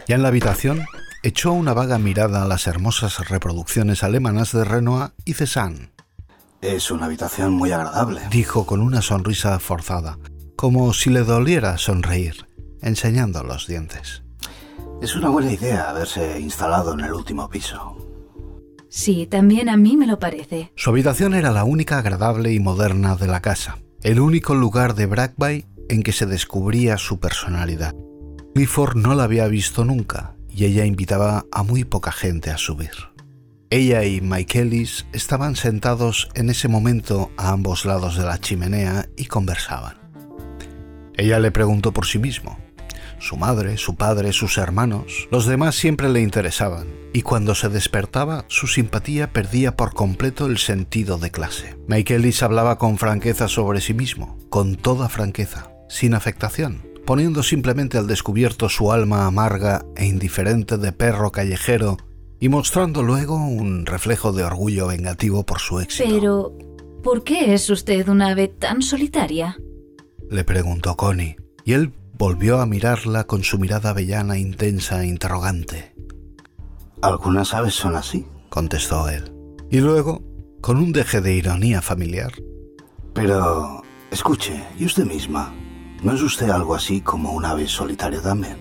Ya 0.07 0.17
en 0.17 0.21
la 0.21 0.27
habitación, 0.27 0.85
echó 1.23 1.51
una 1.51 1.73
vaga 1.73 1.97
mirada 1.97 2.43
a 2.43 2.47
las 2.47 2.67
hermosas 2.67 3.27
reproducciones 3.27 4.03
alemanas 4.03 4.51
de 4.51 4.65
Renoir 4.65 5.13
y 5.25 5.33
Cézanne. 5.33 5.89
Es 6.61 6.91
una 6.91 7.07
habitación 7.07 7.53
muy 7.53 7.71
agradable, 7.71 8.21
dijo 8.29 8.67
con 8.67 8.81
una 8.81 9.01
sonrisa 9.01 9.57
forzada, 9.57 10.19
como 10.61 10.93
si 10.93 11.09
le 11.09 11.23
doliera 11.23 11.79
sonreír, 11.79 12.45
enseñando 12.83 13.41
los 13.41 13.65
dientes. 13.65 14.21
Es 15.01 15.15
una 15.15 15.29
buena 15.29 15.51
idea 15.51 15.89
haberse 15.89 16.39
instalado 16.39 16.93
en 16.93 16.99
el 16.99 17.13
último 17.13 17.49
piso. 17.49 17.97
Sí, 18.87 19.25
también 19.25 19.69
a 19.69 19.75
mí 19.75 19.97
me 19.97 20.05
lo 20.05 20.19
parece. 20.19 20.71
Su 20.75 20.91
habitación 20.91 21.33
era 21.33 21.49
la 21.49 21.63
única 21.63 21.97
agradable 21.97 22.53
y 22.53 22.59
moderna 22.59 23.15
de 23.15 23.25
la 23.25 23.41
casa, 23.41 23.79
el 24.03 24.19
único 24.19 24.53
lugar 24.53 24.93
de 24.93 25.07
Brackby 25.07 25.65
en 25.89 26.03
que 26.03 26.11
se 26.11 26.27
descubría 26.27 26.99
su 26.99 27.19
personalidad. 27.19 27.95
Clifford 28.53 28.97
no 28.97 29.15
la 29.15 29.23
había 29.23 29.47
visto 29.47 29.83
nunca 29.83 30.35
y 30.47 30.65
ella 30.65 30.85
invitaba 30.85 31.47
a 31.51 31.63
muy 31.63 31.85
poca 31.85 32.11
gente 32.11 32.51
a 32.51 32.59
subir. 32.59 32.91
Ella 33.71 34.03
y 34.03 34.21
Michaelis 34.21 35.07
estaban 35.11 35.55
sentados 35.55 36.29
en 36.35 36.51
ese 36.51 36.67
momento 36.67 37.31
a 37.35 37.49
ambos 37.49 37.83
lados 37.83 38.15
de 38.15 38.25
la 38.25 38.39
chimenea 38.39 39.09
y 39.17 39.25
conversaban. 39.25 40.00
Ella 41.21 41.37
le 41.37 41.51
preguntó 41.51 41.91
por 41.91 42.07
sí 42.07 42.17
mismo. 42.17 42.57
Su 43.19 43.37
madre, 43.37 43.77
su 43.77 43.93
padre, 43.93 44.33
sus 44.33 44.57
hermanos, 44.57 45.27
los 45.29 45.45
demás 45.45 45.75
siempre 45.75 46.09
le 46.09 46.19
interesaban, 46.19 46.87
y 47.13 47.21
cuando 47.21 47.53
se 47.53 47.69
despertaba 47.69 48.43
su 48.47 48.65
simpatía 48.65 49.31
perdía 49.31 49.75
por 49.75 49.93
completo 49.93 50.47
el 50.47 50.57
sentido 50.57 51.19
de 51.19 51.29
clase. 51.29 51.77
Michaelis 51.85 52.41
hablaba 52.41 52.79
con 52.79 52.97
franqueza 52.97 53.47
sobre 53.47 53.81
sí 53.81 53.93
mismo, 53.93 54.39
con 54.49 54.77
toda 54.77 55.09
franqueza, 55.09 55.71
sin 55.89 56.15
afectación, 56.15 56.81
poniendo 57.05 57.43
simplemente 57.43 57.99
al 57.99 58.07
descubierto 58.07 58.67
su 58.67 58.91
alma 58.91 59.27
amarga 59.27 59.85
e 59.95 60.07
indiferente 60.07 60.79
de 60.79 60.91
perro 60.91 61.31
callejero 61.31 61.97
y 62.39 62.49
mostrando 62.49 63.03
luego 63.03 63.35
un 63.35 63.85
reflejo 63.85 64.31
de 64.31 64.43
orgullo 64.43 64.87
vengativo 64.87 65.45
por 65.45 65.59
su 65.59 65.81
éxito. 65.81 66.09
Pero, 66.09 66.57
¿por 67.03 67.23
qué 67.23 67.53
es 67.53 67.69
usted 67.69 68.09
una 68.09 68.29
ave 68.29 68.47
tan 68.47 68.81
solitaria? 68.81 69.55
Le 70.31 70.45
preguntó 70.45 70.95
Connie, 70.95 71.35
y 71.65 71.73
él 71.73 71.93
volvió 72.17 72.61
a 72.61 72.65
mirarla 72.65 73.25
con 73.25 73.43
su 73.43 73.59
mirada 73.59 73.89
avellana, 73.89 74.37
intensa 74.37 75.03
e 75.03 75.07
interrogante. 75.07 75.93
Algunas 77.01 77.53
aves 77.53 77.73
son 77.73 77.97
así, 77.97 78.25
contestó 78.47 79.09
él. 79.09 79.29
Y 79.69 79.81
luego, 79.81 80.23
con 80.61 80.77
un 80.77 80.93
deje 80.93 81.19
de 81.19 81.33
ironía 81.33 81.81
familiar. 81.81 82.31
Pero, 83.13 83.81
escuche, 84.09 84.63
¿y 84.79 84.85
usted 84.85 85.03
misma? 85.05 85.53
¿No 86.01 86.13
es 86.13 86.21
usted 86.21 86.49
algo 86.49 86.75
así 86.75 87.01
como 87.01 87.33
un 87.33 87.43
ave 87.43 87.67
solitaria 87.67 88.21
también? 88.21 88.55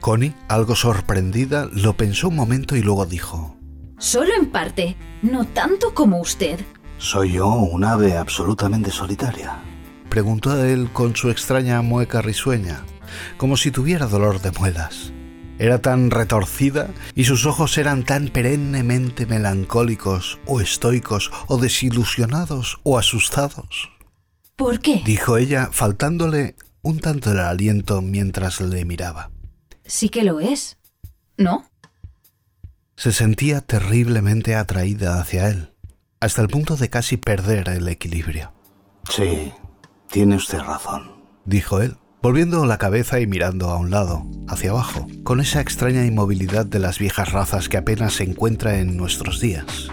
Connie, 0.00 0.34
algo 0.48 0.74
sorprendida, 0.74 1.68
lo 1.72 1.94
pensó 1.94 2.28
un 2.28 2.36
momento 2.36 2.74
y 2.74 2.80
luego 2.80 3.04
dijo. 3.04 3.54
Solo 3.98 4.30
en 4.34 4.46
parte, 4.50 4.96
no 5.20 5.44
tanto 5.44 5.92
como 5.92 6.22
usted. 6.22 6.58
¿Soy 6.96 7.32
yo 7.32 7.48
un 7.48 7.84
ave 7.84 8.16
absolutamente 8.16 8.90
solitaria? 8.90 9.62
Preguntó 10.16 10.64
él 10.64 10.90
con 10.94 11.14
su 11.14 11.28
extraña 11.28 11.82
mueca 11.82 12.22
risueña, 12.22 12.86
como 13.36 13.58
si 13.58 13.70
tuviera 13.70 14.06
dolor 14.06 14.40
de 14.40 14.50
muelas. 14.50 15.12
Era 15.58 15.82
tan 15.82 16.10
retorcida 16.10 16.88
y 17.14 17.24
sus 17.24 17.44
ojos 17.44 17.76
eran 17.76 18.02
tan 18.02 18.28
perennemente 18.28 19.26
melancólicos 19.26 20.38
o 20.46 20.62
estoicos 20.62 21.30
o 21.48 21.58
desilusionados 21.58 22.80
o 22.82 22.96
asustados. 22.96 23.90
¿Por 24.56 24.80
qué? 24.80 25.02
Dijo 25.04 25.36
ella, 25.36 25.68
faltándole 25.70 26.56
un 26.80 27.00
tanto 27.00 27.32
el 27.32 27.40
aliento 27.40 28.00
mientras 28.00 28.62
le 28.62 28.86
miraba. 28.86 29.30
Sí 29.84 30.08
que 30.08 30.24
lo 30.24 30.40
es, 30.40 30.78
¿no? 31.36 31.68
Se 32.96 33.12
sentía 33.12 33.60
terriblemente 33.60 34.54
atraída 34.54 35.20
hacia 35.20 35.50
él, 35.50 35.74
hasta 36.20 36.40
el 36.40 36.48
punto 36.48 36.78
de 36.78 36.88
casi 36.88 37.18
perder 37.18 37.68
el 37.68 37.86
equilibrio. 37.88 38.54
Sí, 39.10 39.52
tiene 40.10 40.36
usted 40.36 40.60
razón, 40.60 41.12
dijo 41.44 41.80
él, 41.80 41.96
volviendo 42.22 42.64
la 42.66 42.78
cabeza 42.78 43.20
y 43.20 43.26
mirando 43.26 43.70
a 43.70 43.76
un 43.76 43.90
lado, 43.90 44.26
hacia 44.48 44.70
abajo, 44.70 45.06
con 45.22 45.40
esa 45.40 45.60
extraña 45.60 46.04
inmovilidad 46.04 46.66
de 46.66 46.78
las 46.78 46.98
viejas 46.98 47.32
razas 47.32 47.68
que 47.68 47.76
apenas 47.76 48.14
se 48.14 48.24
encuentra 48.24 48.78
en 48.78 48.96
nuestros 48.96 49.40
días. 49.40 49.90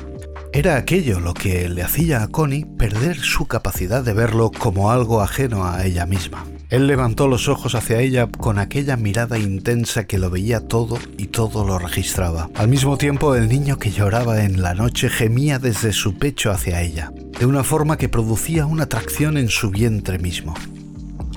Era 0.51 0.77
aquello 0.77 1.20
lo 1.20 1.34
que 1.34 1.67
le 1.67 1.82
hacía 1.82 2.22
a 2.22 2.27
Connie 2.27 2.65
perder 2.77 3.17
su 3.17 3.48
capacidad 3.48 4.03
de 4.03 4.13
verlo 4.13 4.51
como 4.51 4.91
algo 4.91 5.22
ajeno 5.22 5.65
a 5.65 5.84
ella 5.86 6.05
misma. 6.05 6.46
Él 6.74 6.88
levantó 6.88 7.27
los 7.27 7.50
ojos 7.50 7.75
hacia 7.75 8.00
ella 8.00 8.25
con 8.25 8.58
aquella 8.58 8.98
mirada 8.98 9.38
intensa 9.38 10.06
que 10.06 10.18
lo 10.18 10.32
veía 10.32 10.60
todo 10.60 10.98
y 11.20 11.27
todo 11.27 11.63
lo 11.63 11.77
registraba. 11.77 12.50
Al 12.56 12.68
mismo 12.68 12.98
tiempo, 12.98 13.36
el 13.36 13.48
niño 13.48 13.77
que 13.77 13.92
lloraba 13.92 14.44
en 14.44 14.63
la 14.63 14.74
noche 14.74 15.08
gemía 15.08 15.60
desde 15.60 15.94
su 15.94 16.18
pecho 16.18 16.50
hacia 16.50 16.82
ella, 16.82 17.12
de 17.39 17.46
una 17.46 17.63
forma 17.63 17.96
que 17.96 18.10
producía 18.10 18.65
una 18.65 18.86
atracción 18.86 19.38
en 19.38 19.50
su 19.50 19.70
vientre 19.70 20.18
mismo. 20.18 20.56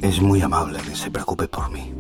Es 0.01 0.23
muy 0.23 0.41
amable 0.41 0.79
que 0.81 0.97
se 0.97 1.11
preocupe 1.11 1.49
por 1.49 1.71
mí, 1.71 1.93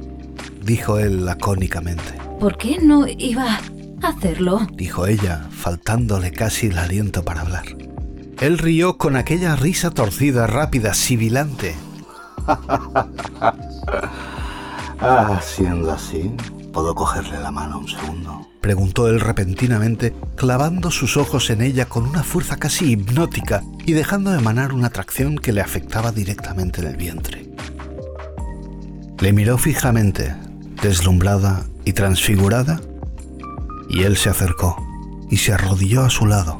dijo 0.62 0.98
él 0.98 1.26
lacónicamente. 1.26 2.14
¿Por 2.40 2.56
qué 2.56 2.78
no 2.82 3.06
iba 3.06 3.60
a 4.00 4.08
hacerlo? 4.08 4.66
dijo 4.72 5.06
ella, 5.06 5.46
faltándole 5.50 6.32
casi 6.32 6.68
el 6.68 6.78
aliento 6.78 7.22
para 7.22 7.42
hablar. 7.42 7.66
Él 8.40 8.56
rió 8.56 8.96
con 8.96 9.14
aquella 9.14 9.56
risa 9.56 9.90
torcida, 9.90 10.46
rápida, 10.46 10.94
sibilante. 10.94 11.74
ah, 15.00 15.40
siendo 15.42 15.92
así, 15.92 16.32
¿puedo 16.72 16.94
cogerle 16.94 17.38
la 17.40 17.50
mano 17.50 17.80
un 17.80 17.88
segundo? 17.88 18.46
Preguntó 18.60 19.08
él 19.08 19.20
repentinamente, 19.20 20.14
clavando 20.34 20.90
sus 20.90 21.16
ojos 21.16 21.50
en 21.50 21.62
ella 21.62 21.86
con 21.86 22.04
una 22.04 22.22
fuerza 22.22 22.56
casi 22.56 22.92
hipnótica 22.92 23.62
y 23.84 23.92
dejando 23.92 24.34
emanar 24.34 24.72
una 24.72 24.88
atracción 24.88 25.38
que 25.38 25.52
le 25.52 25.60
afectaba 25.60 26.12
directamente 26.12 26.80
en 26.80 26.88
el 26.88 26.96
vientre. 26.96 27.48
Le 29.20 29.32
miró 29.32 29.56
fijamente, 29.56 30.34
deslumbrada 30.82 31.64
y 31.84 31.92
transfigurada, 31.92 32.80
y 33.88 34.02
él 34.02 34.16
se 34.16 34.30
acercó 34.30 34.76
y 35.30 35.38
se 35.38 35.52
arrodilló 35.52 36.04
a 36.04 36.10
su 36.10 36.26
lado. 36.26 36.58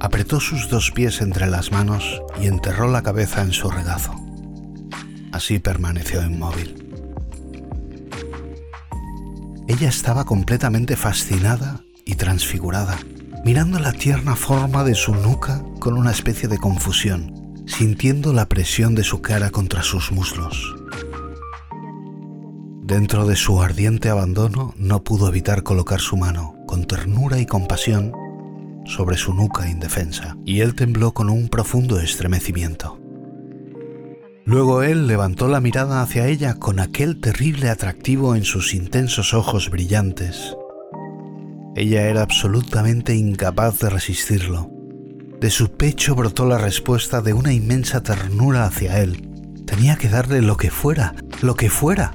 Apretó 0.00 0.40
sus 0.40 0.68
dos 0.68 0.90
pies 0.90 1.20
entre 1.20 1.46
las 1.46 1.72
manos 1.72 2.22
y 2.40 2.46
enterró 2.46 2.90
la 2.90 3.02
cabeza 3.02 3.42
en 3.42 3.52
su 3.52 3.70
regazo. 3.70 4.14
Así 5.32 5.58
permaneció 5.58 6.22
inmóvil. 6.22 6.88
Ella 9.68 9.88
estaba 9.88 10.24
completamente 10.24 10.96
fascinada 10.96 11.84
y 12.04 12.16
transfigurada, 12.16 12.98
mirando 13.44 13.78
la 13.78 13.92
tierna 13.92 14.34
forma 14.34 14.82
de 14.82 14.94
su 14.94 15.14
nuca 15.14 15.62
con 15.78 15.96
una 15.96 16.10
especie 16.10 16.48
de 16.48 16.58
confusión 16.58 17.40
sintiendo 17.70 18.32
la 18.32 18.48
presión 18.48 18.94
de 18.94 19.04
su 19.04 19.22
cara 19.22 19.50
contra 19.50 19.82
sus 19.82 20.12
muslos. 20.12 20.74
Dentro 22.82 23.26
de 23.26 23.36
su 23.36 23.62
ardiente 23.62 24.10
abandono 24.10 24.74
no 24.76 25.04
pudo 25.04 25.28
evitar 25.28 25.62
colocar 25.62 26.00
su 26.00 26.16
mano, 26.16 26.56
con 26.66 26.86
ternura 26.86 27.38
y 27.38 27.46
compasión, 27.46 28.12
sobre 28.84 29.16
su 29.16 29.34
nuca 29.34 29.68
indefensa, 29.68 30.36
y 30.44 30.60
él 30.60 30.74
tembló 30.74 31.12
con 31.12 31.30
un 31.30 31.48
profundo 31.48 32.00
estremecimiento. 32.00 32.98
Luego 34.44 34.82
él 34.82 35.06
levantó 35.06 35.48
la 35.48 35.60
mirada 35.60 36.02
hacia 36.02 36.26
ella 36.26 36.54
con 36.54 36.80
aquel 36.80 37.20
terrible 37.20 37.68
atractivo 37.68 38.34
en 38.34 38.44
sus 38.44 38.74
intensos 38.74 39.34
ojos 39.34 39.70
brillantes. 39.70 40.56
Ella 41.76 42.08
era 42.08 42.22
absolutamente 42.22 43.14
incapaz 43.14 43.78
de 43.78 43.90
resistirlo, 43.90 44.70
de 45.40 45.48
su 45.48 45.70
pecho 45.72 46.14
brotó 46.14 46.44
la 46.44 46.58
respuesta 46.58 47.22
de 47.22 47.32
una 47.32 47.54
inmensa 47.54 48.02
ternura 48.02 48.66
hacia 48.66 49.00
él. 49.00 49.26
Tenía 49.64 49.96
que 49.96 50.10
darle 50.10 50.42
lo 50.42 50.58
que 50.58 50.70
fuera, 50.70 51.14
lo 51.40 51.54
que 51.54 51.70
fuera. 51.70 52.12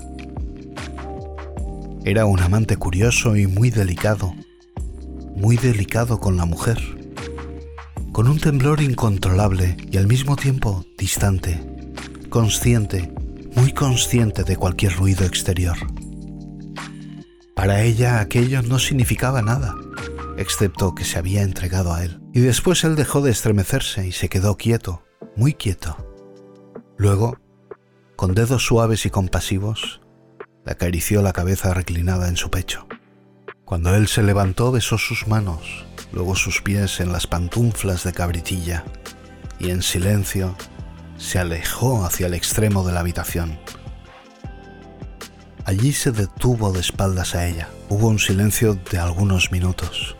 Era 2.03 2.27
un 2.27 2.39
amante 2.39 2.77
curioso 2.77 3.35
y 3.35 3.47
muy 3.47 3.71
delicado, 3.71 4.35
muy 5.35 5.57
delicado 5.57 6.19
con 6.19 6.37
la 6.37 6.45
mujer, 6.45 6.79
con 8.11 8.27
un 8.27 8.39
temblor 8.39 8.81
incontrolable 8.81 9.77
y 9.91 9.97
al 9.97 10.07
mismo 10.07 10.35
tiempo 10.35 10.85
distante, 10.97 11.59
consciente, 12.29 13.13
muy 13.55 13.71
consciente 13.73 14.43
de 14.43 14.57
cualquier 14.57 14.95
ruido 14.95 15.25
exterior. 15.25 15.77
Para 17.55 17.83
ella 17.83 18.19
aquello 18.19 18.61
no 18.61 18.79
significaba 18.79 19.41
nada 19.41 19.75
excepto 20.37 20.95
que 20.95 21.03
se 21.03 21.17
había 21.17 21.41
entregado 21.41 21.93
a 21.93 22.03
él. 22.03 22.19
Y 22.33 22.41
después 22.41 22.83
él 22.83 22.95
dejó 22.95 23.21
de 23.21 23.31
estremecerse 23.31 24.07
y 24.07 24.11
se 24.11 24.29
quedó 24.29 24.57
quieto, 24.57 25.03
muy 25.35 25.53
quieto. 25.53 25.97
Luego, 26.97 27.37
con 28.15 28.33
dedos 28.33 28.65
suaves 28.65 29.05
y 29.05 29.09
compasivos, 29.09 30.01
le 30.65 30.71
acarició 30.71 31.21
la 31.21 31.33
cabeza 31.33 31.73
reclinada 31.73 32.27
en 32.27 32.37
su 32.37 32.49
pecho. 32.49 32.87
Cuando 33.65 33.95
él 33.95 34.07
se 34.07 34.21
levantó 34.21 34.71
besó 34.71 34.99
sus 34.99 35.27
manos, 35.27 35.85
luego 36.11 36.35
sus 36.35 36.61
pies 36.61 36.99
en 36.99 37.11
las 37.11 37.25
pantuflas 37.25 38.03
de 38.03 38.13
cabritilla, 38.13 38.85
y 39.57 39.71
en 39.71 39.81
silencio 39.81 40.55
se 41.17 41.39
alejó 41.39 42.05
hacia 42.05 42.27
el 42.27 42.35
extremo 42.35 42.85
de 42.85 42.93
la 42.93 42.99
habitación. 42.99 43.57
Allí 45.65 45.93
se 45.93 46.11
detuvo 46.11 46.71
de 46.71 46.79
espaldas 46.79 47.33
a 47.33 47.47
ella. 47.47 47.69
Hubo 47.89 48.07
un 48.07 48.19
silencio 48.19 48.75
de 48.91 48.99
algunos 48.99 49.51
minutos. 49.51 50.15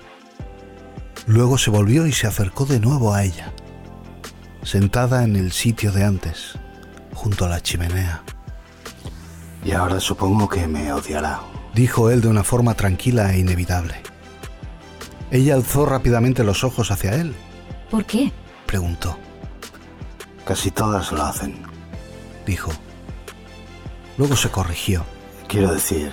Luego 1.28 1.60
se 1.60 1.70
volvió 1.70 2.08
y 2.08 2.14
se 2.14 2.26
acercó 2.26 2.66
de 2.66 2.80
nuevo 2.80 3.14
a 3.14 3.24
ella, 3.24 3.54
sentada 4.64 5.24
en 5.24 5.36
el 5.36 5.52
sitio 5.52 5.92
de 5.92 6.04
antes, 6.04 6.58
junto 7.14 7.46
a 7.46 7.50
la 7.50 7.62
chimenea. 7.62 8.24
Y 9.64 9.72
ahora 9.72 10.00
supongo 10.00 10.50
que 10.50 10.68
me 10.68 10.92
odiará, 10.92 11.42
dijo 11.76 12.10
él 12.10 12.22
de 12.22 12.30
una 12.30 12.44
forma 12.44 12.74
tranquila 12.74 13.34
e 13.34 13.40
inevitable. 13.40 13.96
Ella 15.30 15.56
alzó 15.56 15.86
rápidamente 15.86 16.44
los 16.44 16.64
ojos 16.64 16.90
hacia 16.90 17.16
él. 17.16 17.36
¿Por 17.92 18.06
qué? 18.06 18.32
preguntó. 18.66 19.18
Casi 20.46 20.72
todas 20.72 21.12
lo 21.12 21.24
hacen, 21.24 21.56
dijo. 22.46 22.72
Luego 24.18 24.36
se 24.36 24.50
corrigió. 24.50 25.06
Quiero 25.48 25.74
decir, 25.74 26.12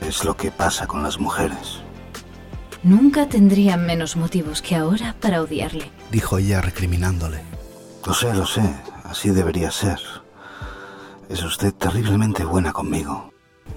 es 0.00 0.24
lo 0.24 0.36
que 0.36 0.50
pasa 0.50 0.86
con 0.86 1.02
las 1.02 1.18
mujeres. 1.18 1.80
Nunca 2.82 3.28
tendría 3.28 3.76
menos 3.76 4.16
motivos 4.16 4.62
que 4.62 4.76
ahora 4.76 5.14
para 5.20 5.42
odiarle, 5.42 5.90
dijo 6.10 6.38
ella 6.38 6.60
recriminándole. 6.60 7.40
Lo 8.06 8.14
sé, 8.14 8.32
lo 8.34 8.46
sé, 8.46 8.62
así 9.04 9.30
debería 9.30 9.70
ser. 9.70 9.98
Es 11.28 11.42
usted 11.42 11.72
terriblemente 11.74 12.44
buena 12.44 12.72
conmigo. 12.72 13.33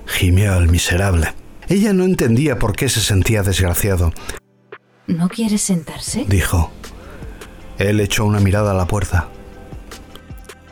Gimió 0.07 0.55
el 0.57 0.69
miserable. 0.69 1.33
Ella 1.69 1.93
no 1.93 2.03
entendía 2.03 2.57
por 2.57 2.75
qué 2.75 2.89
se 2.89 3.01
sentía 3.01 3.43
desgraciado. 3.43 4.11
¿No 5.05 5.29
quiere 5.29 5.57
sentarse? 5.57 6.25
Dijo. 6.27 6.71
Él 7.77 7.99
echó 7.99 8.25
una 8.25 8.39
mirada 8.39 8.71
a 8.71 8.73
la 8.73 8.87
puerta. 8.87 9.29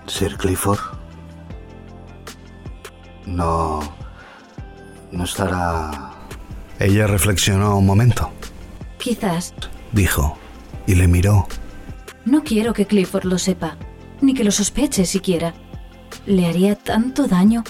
Sir 0.08 0.38
Clifford. 0.38 0.80
No... 3.28 3.94
No 5.12 5.24
estará 5.24 6.16
ella 6.80 7.08
reflexionó 7.08 7.78
un 7.78 7.86
momento. 7.86 8.32
Quizás, 8.98 9.54
dijo, 9.92 10.38
y 10.86 10.96
le 10.96 11.08
miró. 11.08 11.48
No 12.26 12.44
quiero 12.44 12.74
que 12.74 12.86
Clifford 12.86 13.26
lo 13.26 13.38
sepa, 13.38 13.78
ni 14.22 14.34
que 14.34 14.44
lo 14.44 14.52
sospeche 14.52 15.06
siquiera. 15.06 15.54
le 16.26 16.48
haría 16.48 16.76
tanto 16.76 17.28
daño. 17.28 17.64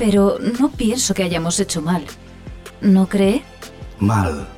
Pero 0.00 0.38
no 0.58 0.70
pienso 0.70 1.12
que 1.12 1.22
hayamos 1.22 1.60
hecho 1.60 1.82
mal. 1.82 2.06
¿No 2.80 3.06
cree? 3.06 3.42
Mal. 3.98 4.48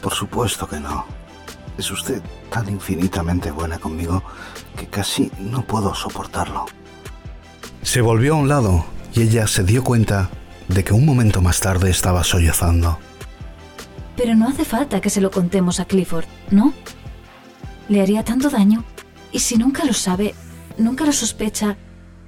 Por 0.00 0.14
supuesto 0.14 0.68
que 0.68 0.78
no. 0.78 1.04
Es 1.76 1.90
usted 1.90 2.22
tan 2.48 2.68
infinitamente 2.68 3.50
buena 3.50 3.80
conmigo 3.80 4.22
que 4.76 4.86
casi 4.86 5.32
no 5.40 5.62
puedo 5.62 5.96
soportarlo. 5.96 6.66
Se 7.82 8.00
volvió 8.00 8.34
a 8.34 8.36
un 8.36 8.48
lado 8.48 8.84
y 9.14 9.22
ella 9.22 9.48
se 9.48 9.64
dio 9.64 9.82
cuenta 9.82 10.30
de 10.68 10.84
que 10.84 10.94
un 10.94 11.04
momento 11.04 11.40
más 11.40 11.58
tarde 11.58 11.90
estaba 11.90 12.22
sollozando. 12.22 13.00
Pero 14.16 14.36
no 14.36 14.46
hace 14.46 14.64
falta 14.64 15.00
que 15.00 15.10
se 15.10 15.20
lo 15.20 15.32
contemos 15.32 15.80
a 15.80 15.86
Clifford, 15.86 16.26
¿no? 16.52 16.72
Le 17.88 18.00
haría 18.00 18.22
tanto 18.22 18.48
daño. 18.48 18.84
Y 19.32 19.40
si 19.40 19.56
nunca 19.56 19.84
lo 19.84 19.92
sabe, 19.92 20.36
nunca 20.76 21.04
lo 21.04 21.12
sospecha, 21.12 21.76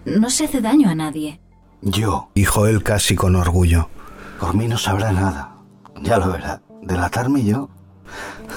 no 0.04 0.30
se 0.30 0.46
hace 0.46 0.60
daño 0.60 0.90
a 0.90 0.96
nadie. 0.96 1.38
Yo, 1.82 2.28
Dijo 2.34 2.66
él 2.66 2.82
casi 2.82 3.16
con 3.16 3.36
orgullo. 3.36 3.88
por 4.38 4.54
mí 4.54 4.68
no 4.68 4.76
sabrá 4.76 5.12
nada. 5.12 5.54
Ya 6.02 6.18
lo 6.18 6.32
verá. 6.32 6.62
Delatarme 6.82 7.44
yo. 7.44 7.68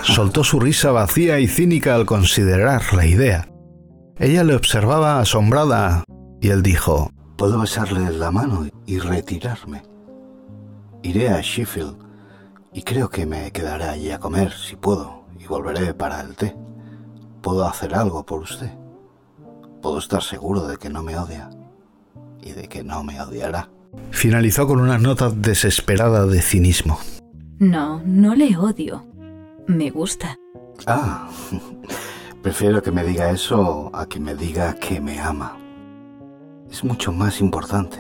Soltó 0.02 0.44
su 0.44 0.60
risa 0.60 0.92
vacía 0.92 1.40
y 1.40 1.48
cínica 1.48 1.96
al 1.96 2.06
considerar 2.06 2.82
la 2.94 3.06
idea. 3.06 3.50
Ella 4.18 4.44
le 4.44 4.56
observaba 4.56 5.20
asombrada 5.20 6.04
y 6.42 6.50
él 6.50 6.64
dijo, 6.64 7.12
Puedo 7.38 7.60
besarle 7.60 8.12
la 8.12 8.32
mano 8.32 8.68
y 8.86 9.00
retirarme. 9.00 9.84
Iré 11.02 11.30
a 11.30 11.42
Sheffield 11.42 11.98
y 12.74 12.84
creo 12.84 13.10
que 13.10 13.26
me 13.26 13.52
quedaré 13.52 13.86
allí 13.86 14.12
a 14.12 14.20
comer 14.20 14.52
si 14.52 14.76
puedo 14.76 15.26
y 15.40 15.46
volveré 15.46 15.94
para 15.94 16.22
el 16.22 16.36
té. 16.36 16.56
Puedo 17.42 17.66
hacer 17.66 17.96
algo 17.96 18.26
por 18.26 18.42
usted. 18.42 18.72
Puedo 19.82 20.00
estar 20.00 20.24
seguro 20.24 20.68
de 20.68 20.78
que 20.78 20.90
no 20.90 21.04
me 21.04 21.18
odia 21.18 21.50
y 22.44 22.52
de 22.52 22.68
que 22.68 22.84
no 22.84 23.04
me 23.04 23.20
odiará. 23.22 23.70
finalizó 24.12 24.68
con 24.68 24.80
una 24.80 24.98
nota 24.98 25.30
desesperada 25.30 26.26
de 26.26 26.42
cinismo. 26.42 27.00
No, 27.60 28.02
no 28.06 28.36
le 28.36 28.58
odio. 28.58 29.06
Me 29.68 29.90
gusta. 29.92 30.38
Ah, 30.88 31.30
prefiero 32.42 32.82
que 32.82 32.92
me 32.92 33.04
diga 33.04 33.32
eso 33.32 33.92
a 33.94 34.08
que 34.08 34.20
me 34.20 34.36
diga 34.36 34.74
que 34.76 35.00
me 35.00 35.20
ama. 35.20 35.58
Es 36.72 36.84
mucho 36.84 37.12
más 37.12 37.40
importante. 37.40 37.98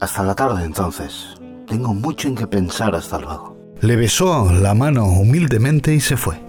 Hasta 0.00 0.22
la 0.22 0.34
tarde 0.34 0.64
entonces. 0.64 1.34
Tengo 1.66 1.94
mucho 1.94 2.28
en 2.28 2.34
que 2.34 2.46
pensar 2.46 2.94
hasta 2.94 3.18
luego. 3.18 3.56
Le 3.80 3.96
besó 3.96 4.50
la 4.50 4.74
mano 4.74 5.06
humildemente 5.06 5.94
y 5.94 6.00
se 6.00 6.16
fue. 6.16 6.40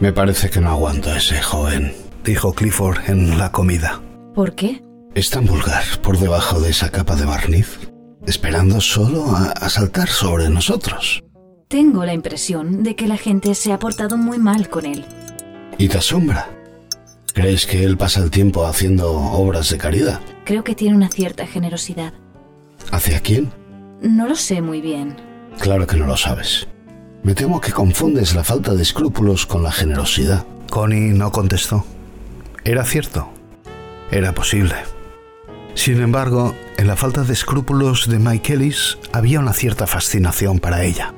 Me 0.00 0.12
parece 0.12 0.50
que 0.50 0.60
no 0.60 0.70
aguanto 0.70 1.10
a 1.10 1.16
ese 1.16 1.40
joven. 1.42 1.92
Dijo 2.28 2.52
Clifford 2.52 3.08
en 3.08 3.38
la 3.38 3.52
comida. 3.52 4.02
¿Por 4.34 4.54
qué? 4.54 4.82
Es 5.14 5.30
tan 5.30 5.46
vulgar 5.46 5.82
por 6.02 6.18
debajo 6.18 6.60
de 6.60 6.68
esa 6.68 6.90
capa 6.90 7.16
de 7.16 7.24
barniz, 7.24 7.78
esperando 8.26 8.82
solo 8.82 9.34
a, 9.34 9.44
a 9.52 9.70
saltar 9.70 10.10
sobre 10.10 10.50
nosotros. 10.50 11.24
Tengo 11.68 12.04
la 12.04 12.12
impresión 12.12 12.82
de 12.82 12.96
que 12.96 13.08
la 13.08 13.16
gente 13.16 13.54
se 13.54 13.72
ha 13.72 13.78
portado 13.78 14.18
muy 14.18 14.36
mal 14.36 14.68
con 14.68 14.84
él. 14.84 15.06
¿Y 15.78 15.88
te 15.88 15.96
asombra? 15.96 16.50
¿Crees 17.32 17.64
que 17.64 17.82
él 17.82 17.96
pasa 17.96 18.22
el 18.22 18.30
tiempo 18.30 18.66
haciendo 18.66 19.10
obras 19.10 19.70
de 19.70 19.78
caridad? 19.78 20.20
Creo 20.44 20.64
que 20.64 20.74
tiene 20.74 20.96
una 20.96 21.08
cierta 21.08 21.46
generosidad. 21.46 22.12
¿Hacia 22.92 23.20
quién? 23.20 23.50
No 24.02 24.28
lo 24.28 24.34
sé 24.34 24.60
muy 24.60 24.82
bien. 24.82 25.16
Claro 25.58 25.86
que 25.86 25.96
no 25.96 26.04
lo 26.04 26.18
sabes. 26.18 26.68
Me 27.22 27.34
temo 27.34 27.58
que 27.62 27.72
confundes 27.72 28.34
la 28.34 28.44
falta 28.44 28.74
de 28.74 28.82
escrúpulos 28.82 29.46
con 29.46 29.62
la 29.62 29.72
generosidad. 29.72 30.44
Connie 30.68 31.14
no 31.14 31.32
contestó. 31.32 31.86
Era 32.68 32.84
cierto. 32.84 33.30
Era 34.10 34.34
posible. 34.34 34.74
Sin 35.72 36.02
embargo, 36.02 36.54
en 36.76 36.86
la 36.86 36.96
falta 36.96 37.24
de 37.24 37.32
escrúpulos 37.32 38.10
de 38.10 38.18
Mike 38.18 38.52
Ellis 38.52 38.98
había 39.10 39.40
una 39.40 39.54
cierta 39.54 39.86
fascinación 39.86 40.58
para 40.58 40.84
ella. 40.84 41.14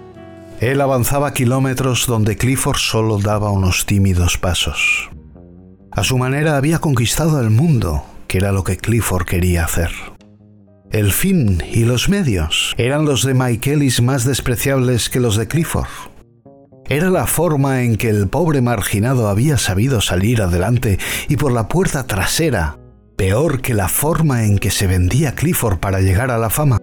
Él 0.60 0.80
avanzaba 0.80 1.32
kilómetros 1.32 2.06
donde 2.06 2.36
Clifford 2.36 2.76
solo 2.76 3.18
daba 3.18 3.50
unos 3.50 3.84
tímidos 3.84 4.38
pasos. 4.38 5.10
A 5.90 6.04
su 6.04 6.18
manera 6.18 6.56
había 6.56 6.78
conquistado 6.78 7.40
el 7.40 7.50
mundo, 7.50 8.04
que 8.28 8.38
era 8.38 8.52
lo 8.52 8.62
que 8.62 8.76
Clifford 8.76 9.26
quería 9.26 9.64
hacer. 9.64 9.90
El 10.92 11.10
fin 11.10 11.64
y 11.72 11.84
los 11.84 12.08
medios 12.08 12.76
eran 12.78 13.04
los 13.06 13.24
de 13.24 13.34
Mike 13.34 13.72
Ellis 13.72 14.00
más 14.00 14.22
despreciables 14.24 15.10
que 15.10 15.18
los 15.18 15.36
de 15.36 15.48
Clifford. 15.48 15.88
Era 16.90 17.08
la 17.08 17.28
forma 17.28 17.84
en 17.84 17.94
que 17.94 18.10
el 18.10 18.26
pobre 18.26 18.62
marginado 18.62 19.28
había 19.28 19.58
sabido 19.58 20.00
salir 20.00 20.42
adelante 20.42 20.98
y 21.28 21.36
por 21.36 21.52
la 21.52 21.68
puerta 21.68 22.04
trasera, 22.04 22.80
peor 23.14 23.62
que 23.62 23.74
la 23.74 23.86
forma 23.86 24.42
en 24.42 24.58
que 24.58 24.72
se 24.72 24.88
vendía 24.88 25.36
Clifford 25.36 25.78
para 25.78 26.00
llegar 26.00 26.32
a 26.32 26.38
la 26.38 26.50
fama. 26.50 26.78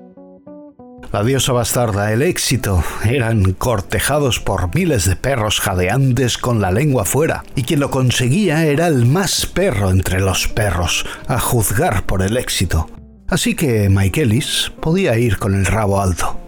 La 1.11 1.25
diosa 1.25 1.51
bastarda, 1.51 2.13
el 2.13 2.21
éxito, 2.21 2.85
eran 3.03 3.51
cortejados 3.51 4.39
por 4.39 4.73
miles 4.73 5.03
de 5.03 5.17
perros 5.17 5.59
jadeantes 5.59 6.37
con 6.37 6.61
la 6.61 6.71
lengua 6.71 7.03
fuera, 7.03 7.43
y 7.57 7.63
quien 7.63 7.81
lo 7.81 7.91
conseguía 7.91 8.65
era 8.65 8.87
el 8.87 9.05
más 9.05 9.45
perro 9.45 9.89
entre 9.89 10.21
los 10.21 10.47
perros, 10.47 11.05
a 11.27 11.37
juzgar 11.37 12.05
por 12.05 12.21
el 12.21 12.37
éxito. 12.37 12.89
Así 13.27 13.55
que 13.55 13.89
Mike 13.89 14.21
Ellis 14.21 14.71
podía 14.79 15.17
ir 15.17 15.37
con 15.37 15.53
el 15.53 15.65
rabo 15.65 15.99
alto. 15.99 16.39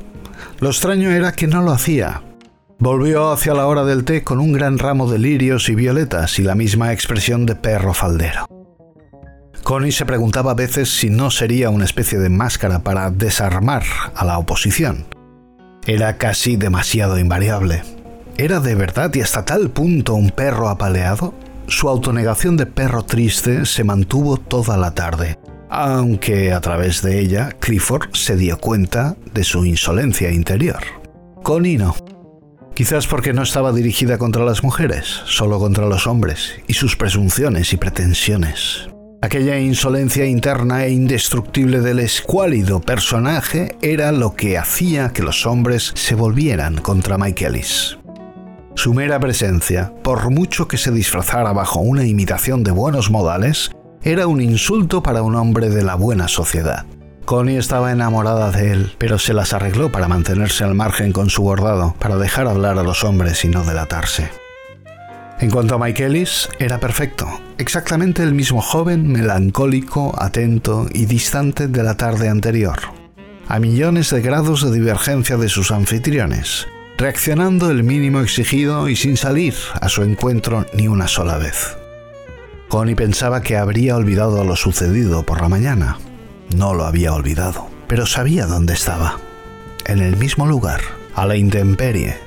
Lo 0.62 0.70
extraño 0.70 1.12
era 1.12 1.34
que 1.34 1.48
no 1.48 1.62
lo 1.62 1.72
hacía. 1.72 2.22
Volvió 2.82 3.32
hacia 3.32 3.54
la 3.54 3.68
hora 3.68 3.84
del 3.84 4.06
té 4.06 4.24
con 4.24 4.40
un 4.40 4.54
gran 4.54 4.80
ramo 4.80 5.12
de 5.12 5.20
lirios 5.20 5.68
y 5.68 5.76
violetas 5.76 6.40
y 6.40 6.44
la 6.44 6.56
misma 6.56 6.94
expresión 6.94 7.46
de 7.46 7.56
perro 7.56 7.94
faldero. 7.94 8.46
Connie 9.64 9.92
se 9.92 10.06
preguntaba 10.06 10.52
a 10.52 10.56
veces 10.56 10.90
si 10.90 11.10
no 11.10 11.30
sería 11.30 11.72
una 11.72 11.84
especie 11.84 12.20
de 12.20 12.30
máscara 12.30 12.80
para 12.80 13.12
desarmar 13.12 13.84
a 14.16 14.24
la 14.24 14.38
oposición. 14.38 15.06
Era 15.88 16.18
casi 16.18 16.56
demasiado 16.56 17.20
invariable. 17.20 17.84
¿Era 18.38 18.62
de 18.62 18.76
verdad 18.76 19.14
y 19.14 19.20
hasta 19.20 19.44
tal 19.44 19.72
punto 19.72 20.14
un 20.14 20.30
perro 20.30 20.70
apaleado? 20.70 21.34
Su 21.68 21.90
autonegación 21.90 22.56
de 22.56 22.66
perro 22.66 23.04
triste 23.04 23.66
se 23.66 23.84
mantuvo 23.84 24.38
toda 24.38 24.78
la 24.78 24.96
tarde, 24.96 25.38
aunque 25.70 26.54
a 26.54 26.62
través 26.62 27.02
de 27.02 27.20
ella 27.20 27.50
Clifford 27.60 28.14
se 28.14 28.38
dio 28.38 28.58
cuenta 28.58 29.18
de 29.34 29.44
su 29.44 29.66
insolencia 29.66 30.32
interior. 30.32 30.80
Connie 31.44 31.78
no. 31.78 31.94
Quizás 32.80 33.08
porque 33.08 33.34
no 33.34 33.44
estaba 33.44 33.74
dirigida 33.74 34.18
contra 34.18 34.46
las 34.46 34.64
mujeres, 34.64 35.06
solo 35.26 35.60
contra 35.60 35.86
los 35.88 36.08
hombres 36.08 36.62
y 36.66 36.76
sus 36.76 36.96
presunciones 36.96 37.74
y 37.74 37.76
pretensiones. 37.76 38.88
Aquella 39.22 39.60
insolencia 39.60 40.26
interna 40.26 40.86
e 40.86 40.92
indestructible 40.92 41.82
del 41.82 42.00
escuálido 42.00 42.80
personaje 42.80 43.76
era 43.82 44.14
lo 44.14 44.34
que 44.34 44.58
hacía 44.58 45.12
que 45.12 45.24
los 45.24 45.46
hombres 45.46 45.92
se 45.96 46.16
volvieran 46.16 46.78
contra 46.78 47.18
Mike 47.18 47.48
Ellis. 47.48 47.98
Su 48.76 48.94
mera 48.94 49.20
presencia, 49.20 49.94
por 50.02 50.30
mucho 50.30 50.70
que 50.70 50.78
se 50.78 50.92
disfrazara 50.92 51.52
bajo 51.52 51.82
una 51.82 52.06
imitación 52.06 52.64
de 52.64 52.72
buenos 52.72 53.12
modales, 53.12 53.72
era 54.04 54.26
un 54.28 54.40
insulto 54.40 55.04
para 55.04 55.22
un 55.22 55.36
hombre 55.36 55.70
de 55.70 55.84
la 55.84 55.96
buena 55.96 56.30
sociedad. 56.30 56.86
Connie 57.30 57.58
estaba 57.58 57.92
enamorada 57.92 58.50
de 58.50 58.72
él, 58.72 58.92
pero 58.98 59.20
se 59.20 59.36
las 59.36 59.54
arregló 59.54 59.92
para 59.92 60.08
mantenerse 60.08 60.64
al 60.64 60.74
margen 60.74 61.12
con 61.12 61.30
su 61.30 61.44
bordado, 61.44 61.94
para 62.00 62.18
dejar 62.18 62.48
hablar 62.48 62.80
a 62.80 62.84
los 62.84 63.04
hombres 63.04 63.46
y 63.46 63.50
no 63.50 63.64
delatarse. 63.64 64.32
En 65.40 65.52
cuanto 65.52 65.76
a 65.76 65.78
Mike 65.78 66.08
Ellis, 66.08 66.50
era 66.58 66.80
perfecto, 66.80 67.28
exactamente 67.60 68.24
el 68.24 68.34
mismo 68.34 68.64
joven 68.64 69.08
melancólico, 69.12 70.12
atento 70.18 70.88
y 70.92 71.06
distante 71.06 71.68
de 71.68 71.84
la 71.84 71.96
tarde 71.98 72.30
anterior, 72.30 72.80
a 73.48 73.60
millones 73.60 74.10
de 74.10 74.22
grados 74.22 74.64
de 74.64 74.76
divergencia 74.76 75.38
de 75.38 75.50
sus 75.50 75.70
anfitriones, 75.70 76.66
reaccionando 76.98 77.70
el 77.70 77.84
mínimo 77.84 78.22
exigido 78.22 78.90
y 78.90 78.96
sin 78.96 79.18
salir 79.18 79.54
a 79.80 79.88
su 79.88 80.02
encuentro 80.02 80.66
ni 80.74 80.88
una 80.88 81.08
sola 81.08 81.38
vez. 81.38 81.78
Connie 82.70 82.96
pensaba 82.96 83.44
que 83.44 83.56
habría 83.56 83.98
olvidado 83.98 84.44
lo 84.44 84.56
sucedido 84.56 85.22
por 85.22 85.42
la 85.42 85.50
mañana. 85.50 86.00
No 86.56 86.74
lo 86.74 86.86
había 86.86 87.14
olvidado, 87.14 87.68
pero 87.88 88.06
sabía 88.06 88.46
dónde 88.46 88.74
estaba. 88.74 89.18
En 89.86 90.00
el 90.00 90.18
mismo 90.18 90.46
lugar, 90.46 90.82
a 91.16 91.26
la 91.26 91.36
intemperie, 91.36 92.18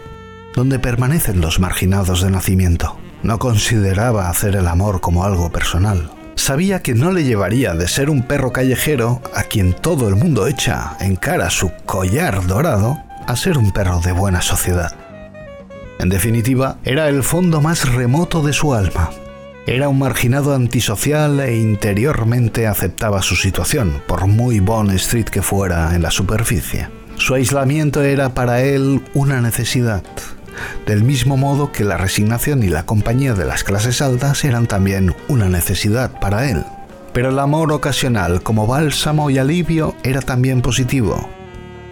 donde 0.54 0.78
permanecen 0.78 1.40
los 1.40 1.58
marginados 1.60 2.22
de 2.22 2.30
nacimiento. 2.30 2.96
No 3.22 3.38
consideraba 3.38 4.28
hacer 4.28 4.56
el 4.56 4.68
amor 4.68 5.00
como 5.00 5.24
algo 5.24 5.50
personal. 5.50 6.10
Sabía 6.34 6.82
que 6.82 6.94
no 6.94 7.12
le 7.12 7.24
llevaría 7.24 7.74
de 7.74 7.88
ser 7.88 8.10
un 8.10 8.22
perro 8.22 8.52
callejero 8.52 9.22
a 9.34 9.44
quien 9.44 9.74
todo 9.74 10.08
el 10.08 10.16
mundo 10.16 10.46
echa 10.46 10.96
en 11.00 11.16
cara 11.16 11.50
su 11.50 11.70
collar 11.84 12.46
dorado 12.46 12.98
a 13.26 13.36
ser 13.36 13.58
un 13.58 13.72
perro 13.72 14.00
de 14.00 14.12
buena 14.12 14.42
sociedad. 14.42 14.92
En 15.98 16.08
definitiva, 16.08 16.78
era 16.84 17.08
el 17.08 17.22
fondo 17.22 17.60
más 17.60 17.92
remoto 17.92 18.42
de 18.42 18.52
su 18.52 18.74
alma. 18.74 19.10
Era 19.64 19.88
un 19.88 20.00
marginado 20.00 20.54
antisocial 20.56 21.38
e 21.38 21.56
interiormente 21.56 22.66
aceptaba 22.66 23.22
su 23.22 23.36
situación, 23.36 24.02
por 24.08 24.26
muy 24.26 24.58
Bond 24.58 24.90
Street 24.94 25.26
que 25.26 25.40
fuera 25.40 25.94
en 25.94 26.02
la 26.02 26.10
superficie. 26.10 26.88
Su 27.16 27.34
aislamiento 27.34 28.02
era 28.02 28.34
para 28.34 28.62
él 28.62 29.00
una 29.14 29.40
necesidad, 29.40 30.02
del 30.84 31.04
mismo 31.04 31.36
modo 31.36 31.70
que 31.70 31.84
la 31.84 31.96
resignación 31.96 32.64
y 32.64 32.70
la 32.70 32.86
compañía 32.86 33.34
de 33.34 33.44
las 33.44 33.62
clases 33.62 34.02
altas 34.02 34.44
eran 34.44 34.66
también 34.66 35.14
una 35.28 35.48
necesidad 35.48 36.18
para 36.18 36.50
él. 36.50 36.64
Pero 37.12 37.28
el 37.28 37.38
amor 37.38 37.72
ocasional 37.72 38.42
como 38.42 38.66
bálsamo 38.66 39.30
y 39.30 39.38
alivio 39.38 39.94
era 40.02 40.22
también 40.22 40.60
positivo. 40.60 41.28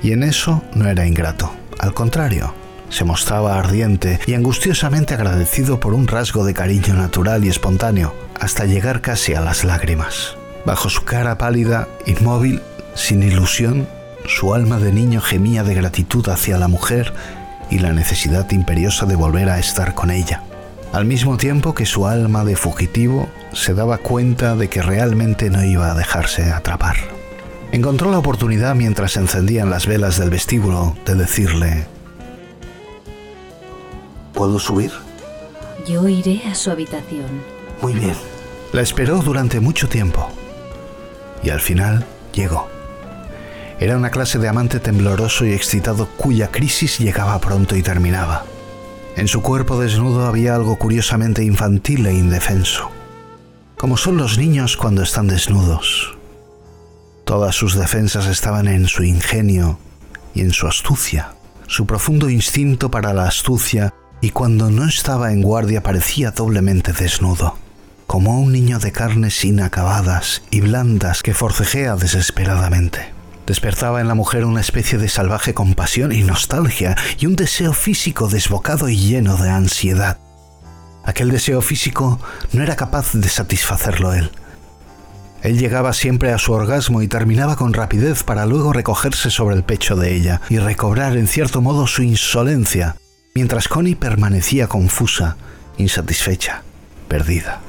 Y 0.02 0.10
en 0.10 0.24
eso 0.24 0.64
no 0.74 0.88
era 0.88 1.06
ingrato. 1.06 1.52
Al 1.78 1.94
contrario, 1.94 2.52
se 2.90 3.04
mostraba 3.04 3.58
ardiente 3.58 4.20
y 4.26 4.34
angustiosamente 4.34 5.14
agradecido 5.14 5.80
por 5.80 5.94
un 5.94 6.06
rasgo 6.06 6.44
de 6.44 6.52
cariño 6.54 6.94
natural 6.94 7.44
y 7.44 7.48
espontáneo, 7.48 8.14
hasta 8.38 8.66
llegar 8.66 9.00
casi 9.00 9.34
a 9.34 9.40
las 9.40 9.64
lágrimas. 9.64 10.36
Bajo 10.66 10.90
su 10.90 11.04
cara 11.04 11.38
pálida, 11.38 11.88
inmóvil, 12.06 12.60
sin 12.94 13.22
ilusión, 13.22 13.88
su 14.26 14.54
alma 14.54 14.78
de 14.78 14.92
niño 14.92 15.20
gemía 15.20 15.62
de 15.62 15.74
gratitud 15.74 16.28
hacia 16.28 16.58
la 16.58 16.68
mujer 16.68 17.12
y 17.70 17.78
la 17.78 17.92
necesidad 17.92 18.50
imperiosa 18.50 19.06
de 19.06 19.16
volver 19.16 19.48
a 19.48 19.58
estar 19.58 19.94
con 19.94 20.10
ella, 20.10 20.42
al 20.92 21.04
mismo 21.04 21.36
tiempo 21.36 21.74
que 21.74 21.86
su 21.86 22.06
alma 22.06 22.44
de 22.44 22.56
fugitivo 22.56 23.28
se 23.52 23.74
daba 23.74 23.98
cuenta 23.98 24.56
de 24.56 24.68
que 24.68 24.82
realmente 24.82 25.48
no 25.50 25.64
iba 25.64 25.90
a 25.90 25.94
dejarse 25.94 26.50
atrapar. 26.50 26.96
Encontró 27.72 28.10
la 28.10 28.18
oportunidad 28.18 28.74
mientras 28.74 29.16
encendían 29.16 29.70
las 29.70 29.86
velas 29.86 30.18
del 30.18 30.30
vestíbulo 30.30 30.96
de 31.06 31.14
decirle, 31.14 31.86
¿Puedo 34.40 34.58
subir? 34.58 34.90
Yo 35.86 36.08
iré 36.08 36.40
a 36.46 36.54
su 36.54 36.70
habitación. 36.70 37.26
Muy 37.82 37.92
bien. 37.92 38.14
La 38.72 38.80
esperó 38.80 39.18
durante 39.18 39.60
mucho 39.60 39.86
tiempo 39.86 40.30
y 41.42 41.50
al 41.50 41.60
final 41.60 42.06
llegó. 42.32 42.66
Era 43.80 43.98
una 43.98 44.08
clase 44.08 44.38
de 44.38 44.48
amante 44.48 44.80
tembloroso 44.80 45.44
y 45.44 45.52
excitado 45.52 46.08
cuya 46.16 46.50
crisis 46.50 46.98
llegaba 47.00 47.38
pronto 47.38 47.76
y 47.76 47.82
terminaba. 47.82 48.46
En 49.14 49.28
su 49.28 49.42
cuerpo 49.42 49.78
desnudo 49.78 50.24
había 50.24 50.54
algo 50.54 50.76
curiosamente 50.76 51.44
infantil 51.44 52.06
e 52.06 52.14
indefenso, 52.14 52.88
como 53.76 53.98
son 53.98 54.16
los 54.16 54.38
niños 54.38 54.78
cuando 54.78 55.02
están 55.02 55.26
desnudos. 55.26 56.16
Todas 57.26 57.54
sus 57.54 57.74
defensas 57.74 58.24
estaban 58.24 58.68
en 58.68 58.88
su 58.88 59.04
ingenio 59.04 59.78
y 60.32 60.40
en 60.40 60.52
su 60.52 60.66
astucia, 60.66 61.34
su 61.66 61.84
profundo 61.84 62.30
instinto 62.30 62.90
para 62.90 63.12
la 63.12 63.26
astucia 63.26 63.92
y 64.20 64.30
cuando 64.30 64.70
no 64.70 64.86
estaba 64.86 65.32
en 65.32 65.42
guardia 65.42 65.82
parecía 65.82 66.30
doblemente 66.30 66.92
desnudo, 66.92 67.56
como 68.06 68.40
un 68.40 68.52
niño 68.52 68.78
de 68.78 68.92
carnes 68.92 69.44
inacabadas 69.44 70.42
y 70.50 70.60
blandas 70.60 71.22
que 71.22 71.34
forcejea 71.34 71.96
desesperadamente 71.96 73.20
despertaba 73.50 74.00
en 74.00 74.06
la 74.06 74.14
mujer 74.14 74.44
una 74.44 74.60
especie 74.60 74.96
de 74.96 75.08
salvaje 75.08 75.54
compasión 75.54 76.12
y 76.12 76.22
nostalgia 76.22 76.96
y 77.18 77.26
un 77.26 77.34
deseo 77.34 77.72
físico 77.72 78.28
desbocado 78.28 78.88
y 78.88 78.96
lleno 78.96 79.36
de 79.38 79.50
ansiedad. 79.50 80.18
Aquel 81.04 81.32
deseo 81.32 81.60
físico 81.60 82.20
no 82.52 82.62
era 82.62 82.76
capaz 82.76 83.12
de 83.12 83.28
satisfacerlo 83.28 84.14
él. 84.14 84.30
Él 85.42 85.58
llegaba 85.58 85.92
siempre 85.94 86.32
a 86.32 86.38
su 86.38 86.52
orgasmo 86.52 87.02
y 87.02 87.08
terminaba 87.08 87.56
con 87.56 87.72
rapidez 87.72 88.22
para 88.22 88.46
luego 88.46 88.72
recogerse 88.72 89.30
sobre 89.30 89.56
el 89.56 89.64
pecho 89.64 89.96
de 89.96 90.14
ella 90.14 90.40
y 90.48 90.58
recobrar 90.58 91.16
en 91.16 91.26
cierto 91.26 91.60
modo 91.60 91.88
su 91.88 92.04
insolencia, 92.04 92.96
mientras 93.34 93.68
Connie 93.68 93.96
permanecía 93.96 94.66
confusa, 94.66 95.36
insatisfecha, 95.78 96.62
perdida. 97.08 97.60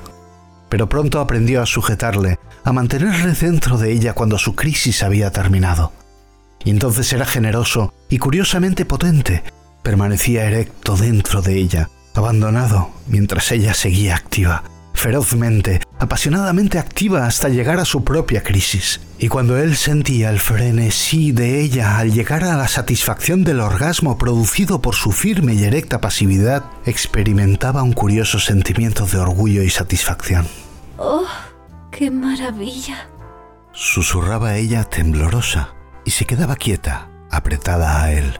Pero 0.69 0.87
pronto 0.87 1.19
aprendió 1.19 1.61
a 1.61 1.65
sujetarle 1.65 2.39
a 2.63 2.71
mantenerle 2.73 3.33
dentro 3.33 3.77
de 3.77 3.91
ella 3.91 4.13
cuando 4.13 4.37
su 4.37 4.55
crisis 4.55 5.03
había 5.03 5.31
terminado. 5.31 5.91
Y 6.63 6.69
entonces 6.69 7.11
era 7.11 7.25
generoso 7.25 7.93
y 8.09 8.19
curiosamente 8.19 8.85
potente. 8.85 9.43
Permanecía 9.81 10.45
erecto 10.45 10.95
dentro 10.95 11.41
de 11.41 11.55
ella, 11.57 11.89
abandonado, 12.13 12.91
mientras 13.07 13.51
ella 13.51 13.73
seguía 13.73 14.15
activa, 14.15 14.63
ferozmente, 14.93 15.81
apasionadamente 16.01 16.79
activa 16.79 17.27
hasta 17.27 17.47
llegar 17.47 17.79
a 17.79 17.85
su 17.85 18.03
propia 18.03 18.41
crisis. 18.41 19.01
Y 19.19 19.27
cuando 19.27 19.59
él 19.59 19.75
sentía 19.75 20.31
el 20.31 20.39
frenesí 20.39 21.31
de 21.31 21.61
ella 21.61 21.99
al 21.99 22.11
llegar 22.11 22.43
a 22.43 22.57
la 22.57 22.67
satisfacción 22.67 23.43
del 23.43 23.59
orgasmo 23.59 24.17
producido 24.17 24.81
por 24.81 24.95
su 24.95 25.11
firme 25.11 25.53
y 25.53 25.63
erecta 25.63 26.01
pasividad, 26.01 26.65
experimentaba 26.85 27.83
un 27.83 27.93
curioso 27.93 28.39
sentimiento 28.39 29.05
de 29.05 29.19
orgullo 29.19 29.61
y 29.61 29.69
satisfacción. 29.69 30.47
¡Oh! 30.97 31.27
¡Qué 31.91 32.09
maravilla! 32.09 33.07
Susurraba 33.71 34.55
ella 34.55 34.83
temblorosa 34.85 35.75
y 36.03 36.11
se 36.11 36.25
quedaba 36.25 36.55
quieta, 36.55 37.11
apretada 37.29 38.01
a 38.01 38.11
él. 38.11 38.39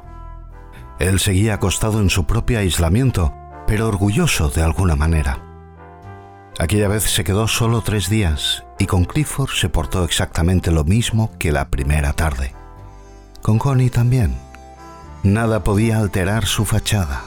Él 0.97 1.19
seguía 1.19 1.53
acostado 1.53 2.01
en 2.01 2.09
su 2.09 2.25
propio 2.25 2.57
aislamiento, 2.57 3.31
pero 3.67 3.87
orgulloso 3.87 4.49
de 4.49 4.63
alguna 4.63 4.95
manera. 4.95 5.50
Aquella 6.61 6.87
vez 6.87 7.05
se 7.05 7.23
quedó 7.23 7.47
solo 7.47 7.81
tres 7.81 8.07
días 8.07 8.63
y 8.77 8.85
con 8.85 9.05
Clifford 9.05 9.49
se 9.49 9.67
portó 9.67 10.05
exactamente 10.05 10.69
lo 10.69 10.83
mismo 10.83 11.31
que 11.39 11.51
la 11.51 11.69
primera 11.69 12.13
tarde. 12.13 12.53
Con 13.41 13.57
Connie 13.57 13.89
también. 13.89 14.35
Nada 15.23 15.63
podía 15.63 15.97
alterar 15.97 16.45
su 16.45 16.65
fachada. 16.65 17.23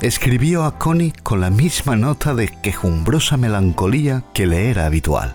Escribió 0.00 0.62
a 0.62 0.78
Connie 0.78 1.12
con 1.24 1.40
la 1.40 1.50
misma 1.50 1.96
nota 1.96 2.32
de 2.32 2.46
quejumbrosa 2.46 3.36
melancolía 3.36 4.22
que 4.32 4.46
le 4.46 4.70
era 4.70 4.86
habitual. 4.86 5.34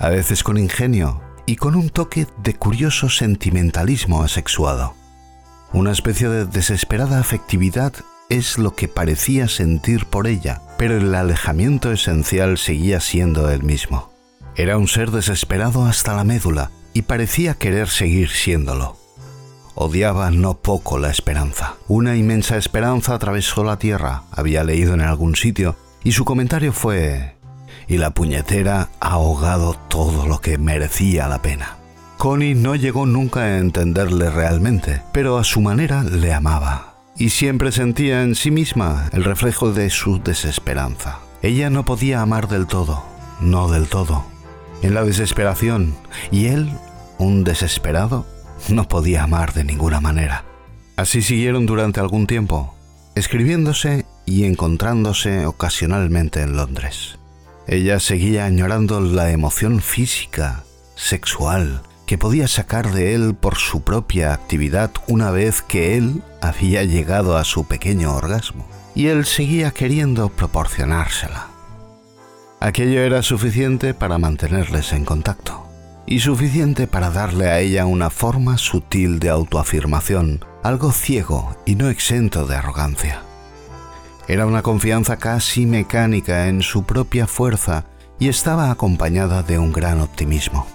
A 0.00 0.08
veces 0.08 0.42
con 0.42 0.58
ingenio 0.58 1.20
y 1.46 1.54
con 1.54 1.76
un 1.76 1.90
toque 1.90 2.26
de 2.42 2.54
curioso 2.54 3.08
sentimentalismo 3.08 4.24
asexuado. 4.24 4.96
Una 5.72 5.92
especie 5.92 6.28
de 6.28 6.44
desesperada 6.44 7.20
afectividad 7.20 7.92
es 8.28 8.58
lo 8.58 8.74
que 8.74 8.88
parecía 8.88 9.48
sentir 9.48 10.06
por 10.06 10.26
ella, 10.26 10.62
pero 10.78 10.96
el 10.96 11.14
alejamiento 11.14 11.92
esencial 11.92 12.58
seguía 12.58 13.00
siendo 13.00 13.50
el 13.50 13.62
mismo. 13.62 14.10
Era 14.56 14.78
un 14.78 14.88
ser 14.88 15.10
desesperado 15.10 15.86
hasta 15.86 16.14
la 16.14 16.24
médula 16.24 16.70
y 16.92 17.02
parecía 17.02 17.54
querer 17.54 17.88
seguir 17.88 18.30
siéndolo. 18.30 18.96
Odiaba 19.74 20.30
no 20.30 20.54
poco 20.54 20.98
la 20.98 21.10
esperanza. 21.10 21.74
Una 21.86 22.16
inmensa 22.16 22.56
esperanza 22.56 23.14
atravesó 23.14 23.62
la 23.62 23.78
tierra, 23.78 24.22
había 24.30 24.64
leído 24.64 24.94
en 24.94 25.02
algún 25.02 25.36
sitio, 25.36 25.76
y 26.02 26.12
su 26.12 26.24
comentario 26.24 26.72
fue... 26.72 27.36
Y 27.86 27.98
la 27.98 28.10
puñetera 28.10 28.88
ha 28.98 29.10
ahogado 29.10 29.74
todo 29.88 30.26
lo 30.26 30.40
que 30.40 30.58
merecía 30.58 31.28
la 31.28 31.42
pena. 31.42 31.76
Connie 32.16 32.54
no 32.54 32.74
llegó 32.74 33.04
nunca 33.04 33.40
a 33.40 33.58
entenderle 33.58 34.30
realmente, 34.30 35.02
pero 35.12 35.36
a 35.36 35.44
su 35.44 35.60
manera 35.60 36.02
le 36.02 36.32
amaba, 36.32 36.95
y 37.18 37.30
siempre 37.30 37.72
sentía 37.72 38.22
en 38.22 38.34
sí 38.34 38.50
misma 38.50 39.08
el 39.12 39.24
reflejo 39.24 39.72
de 39.72 39.90
su 39.90 40.22
desesperanza. 40.22 41.20
Ella 41.42 41.70
no 41.70 41.84
podía 41.84 42.20
amar 42.20 42.48
del 42.48 42.66
todo, 42.66 43.04
no 43.40 43.68
del 43.68 43.88
todo. 43.88 44.24
En 44.82 44.94
la 44.94 45.04
desesperación, 45.04 45.94
y 46.30 46.46
él, 46.46 46.70
un 47.18 47.44
desesperado, 47.44 48.26
no 48.68 48.88
podía 48.88 49.22
amar 49.22 49.54
de 49.54 49.64
ninguna 49.64 50.00
manera. 50.00 50.44
Así 50.96 51.22
siguieron 51.22 51.66
durante 51.66 52.00
algún 52.00 52.26
tiempo, 52.26 52.74
escribiéndose 53.14 54.06
y 54.24 54.44
encontrándose 54.44 55.46
ocasionalmente 55.46 56.42
en 56.42 56.56
Londres. 56.56 57.18
Ella 57.66 58.00
seguía 58.00 58.44
añorando 58.44 59.00
la 59.00 59.30
emoción 59.30 59.80
física, 59.80 60.64
sexual, 60.94 61.82
que 62.06 62.18
podía 62.18 62.48
sacar 62.48 62.92
de 62.92 63.14
él 63.14 63.34
por 63.34 63.56
su 63.56 63.82
propia 63.82 64.32
actividad 64.32 64.90
una 65.08 65.30
vez 65.30 65.60
que 65.62 65.96
él 65.96 66.22
había 66.40 66.84
llegado 66.84 67.36
a 67.36 67.44
su 67.44 67.66
pequeño 67.66 68.14
orgasmo, 68.14 68.66
y 68.94 69.08
él 69.08 69.26
seguía 69.26 69.72
queriendo 69.72 70.28
proporcionársela. 70.28 71.48
Aquello 72.60 73.00
era 73.00 73.22
suficiente 73.22 73.92
para 73.92 74.18
mantenerles 74.18 74.92
en 74.92 75.04
contacto 75.04 75.66
y 76.06 76.20
suficiente 76.20 76.86
para 76.86 77.10
darle 77.10 77.48
a 77.48 77.58
ella 77.58 77.84
una 77.84 78.10
forma 78.10 78.58
sutil 78.58 79.18
de 79.18 79.28
autoafirmación, 79.28 80.44
algo 80.62 80.92
ciego 80.92 81.56
y 81.66 81.74
no 81.74 81.90
exento 81.90 82.46
de 82.46 82.56
arrogancia. 82.56 83.22
Era 84.28 84.46
una 84.46 84.62
confianza 84.62 85.16
casi 85.18 85.66
mecánica 85.66 86.48
en 86.48 86.62
su 86.62 86.84
propia 86.84 87.26
fuerza 87.26 87.84
y 88.18 88.28
estaba 88.28 88.70
acompañada 88.70 89.42
de 89.42 89.58
un 89.58 89.72
gran 89.72 90.00
optimismo. 90.00 90.66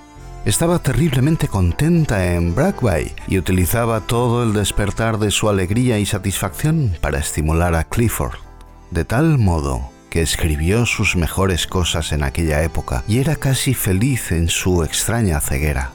Estaba 0.44 0.80
terriblemente 0.80 1.48
contenta 1.48 2.34
en 2.34 2.56
Bragway 2.56 3.14
y 3.28 3.38
utilizaba 3.38 4.02
todo 4.02 4.42
el 4.44 4.54
despertar 4.54 5.20
de 5.20 5.30
su 5.30 5.50
alegría 5.50 6.00
y 6.00 6.08
satisfacción 6.08 6.98
para 7.00 7.20
estimular 7.20 7.76
a 7.76 7.84
Clifford, 7.84 8.40
de 8.90 9.06
tal 9.06 9.38
modo 9.38 9.92
que 10.10 10.24
escribió 10.24 10.88
sus 10.88 11.16
mejores 11.16 11.68
cosas 11.68 12.12
en 12.12 12.24
aquella 12.24 12.64
época 12.64 13.04
y 13.08 13.20
era 13.20 13.36
casi 13.36 13.76
feliz 13.76 14.32
en 14.32 14.50
su 14.50 14.84
extraña 14.84 15.40
ceguera. 15.42 15.92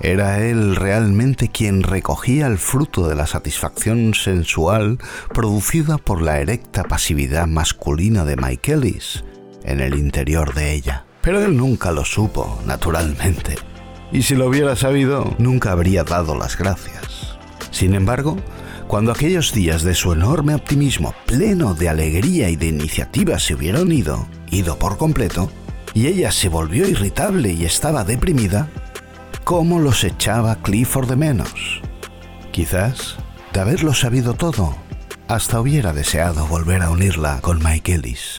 Era 0.00 0.40
él 0.40 0.74
realmente 0.74 1.48
quien 1.48 1.84
recogía 1.84 2.48
el 2.48 2.58
fruto 2.58 3.08
de 3.08 3.14
la 3.14 3.28
satisfacción 3.28 4.14
sensual 4.14 4.98
producida 5.32 5.96
por 5.96 6.22
la 6.22 6.40
erecta 6.40 6.82
pasividad 6.82 7.46
masculina 7.46 8.24
de 8.24 8.36
Michaelis 8.36 9.22
en 9.62 9.80
el 9.80 9.96
interior 9.96 10.54
de 10.54 10.72
ella. 10.72 11.07
Pero 11.28 11.44
él 11.44 11.58
nunca 11.58 11.92
lo 11.92 12.06
supo, 12.06 12.58
naturalmente. 12.64 13.56
Y 14.10 14.22
si 14.22 14.34
lo 14.34 14.46
hubiera 14.46 14.76
sabido, 14.76 15.34
nunca 15.36 15.72
habría 15.72 16.02
dado 16.02 16.34
las 16.34 16.56
gracias. 16.56 17.36
Sin 17.70 17.94
embargo, 17.94 18.38
Cuando 18.86 19.12
aquellos 19.12 19.52
días 19.52 19.82
de 19.82 19.94
su 19.94 20.14
enorme 20.14 20.54
optimismo, 20.54 21.14
pleno 21.26 21.74
de 21.74 21.90
alegría 21.90 22.48
y 22.48 22.56
de 22.56 22.68
iniciativa, 22.68 23.38
se 23.38 23.54
hubieron 23.54 23.92
ido, 23.92 24.26
ido 24.50 24.78
por 24.78 24.96
completo, 24.96 25.50
y 25.92 26.06
ella 26.06 26.32
se 26.32 26.48
volvió 26.48 26.88
irritable 26.88 27.52
y 27.52 27.66
estaba 27.66 28.04
deprimida, 28.04 28.70
¿cómo 29.44 29.80
los 29.80 30.04
echaba 30.04 30.56
Clifford 30.62 31.10
de 31.10 31.16
menos? 31.16 31.82
Quizás, 32.52 33.16
de 33.52 33.60
haberlo 33.60 33.92
sabido 33.92 34.32
todo, 34.32 34.74
hasta 35.28 35.60
hubiera 35.60 35.92
deseado 35.92 36.46
volver 36.46 36.80
a 36.80 36.88
unirla 36.88 37.42
con 37.42 37.62
Mike 37.62 37.96
Ellis. 37.96 38.36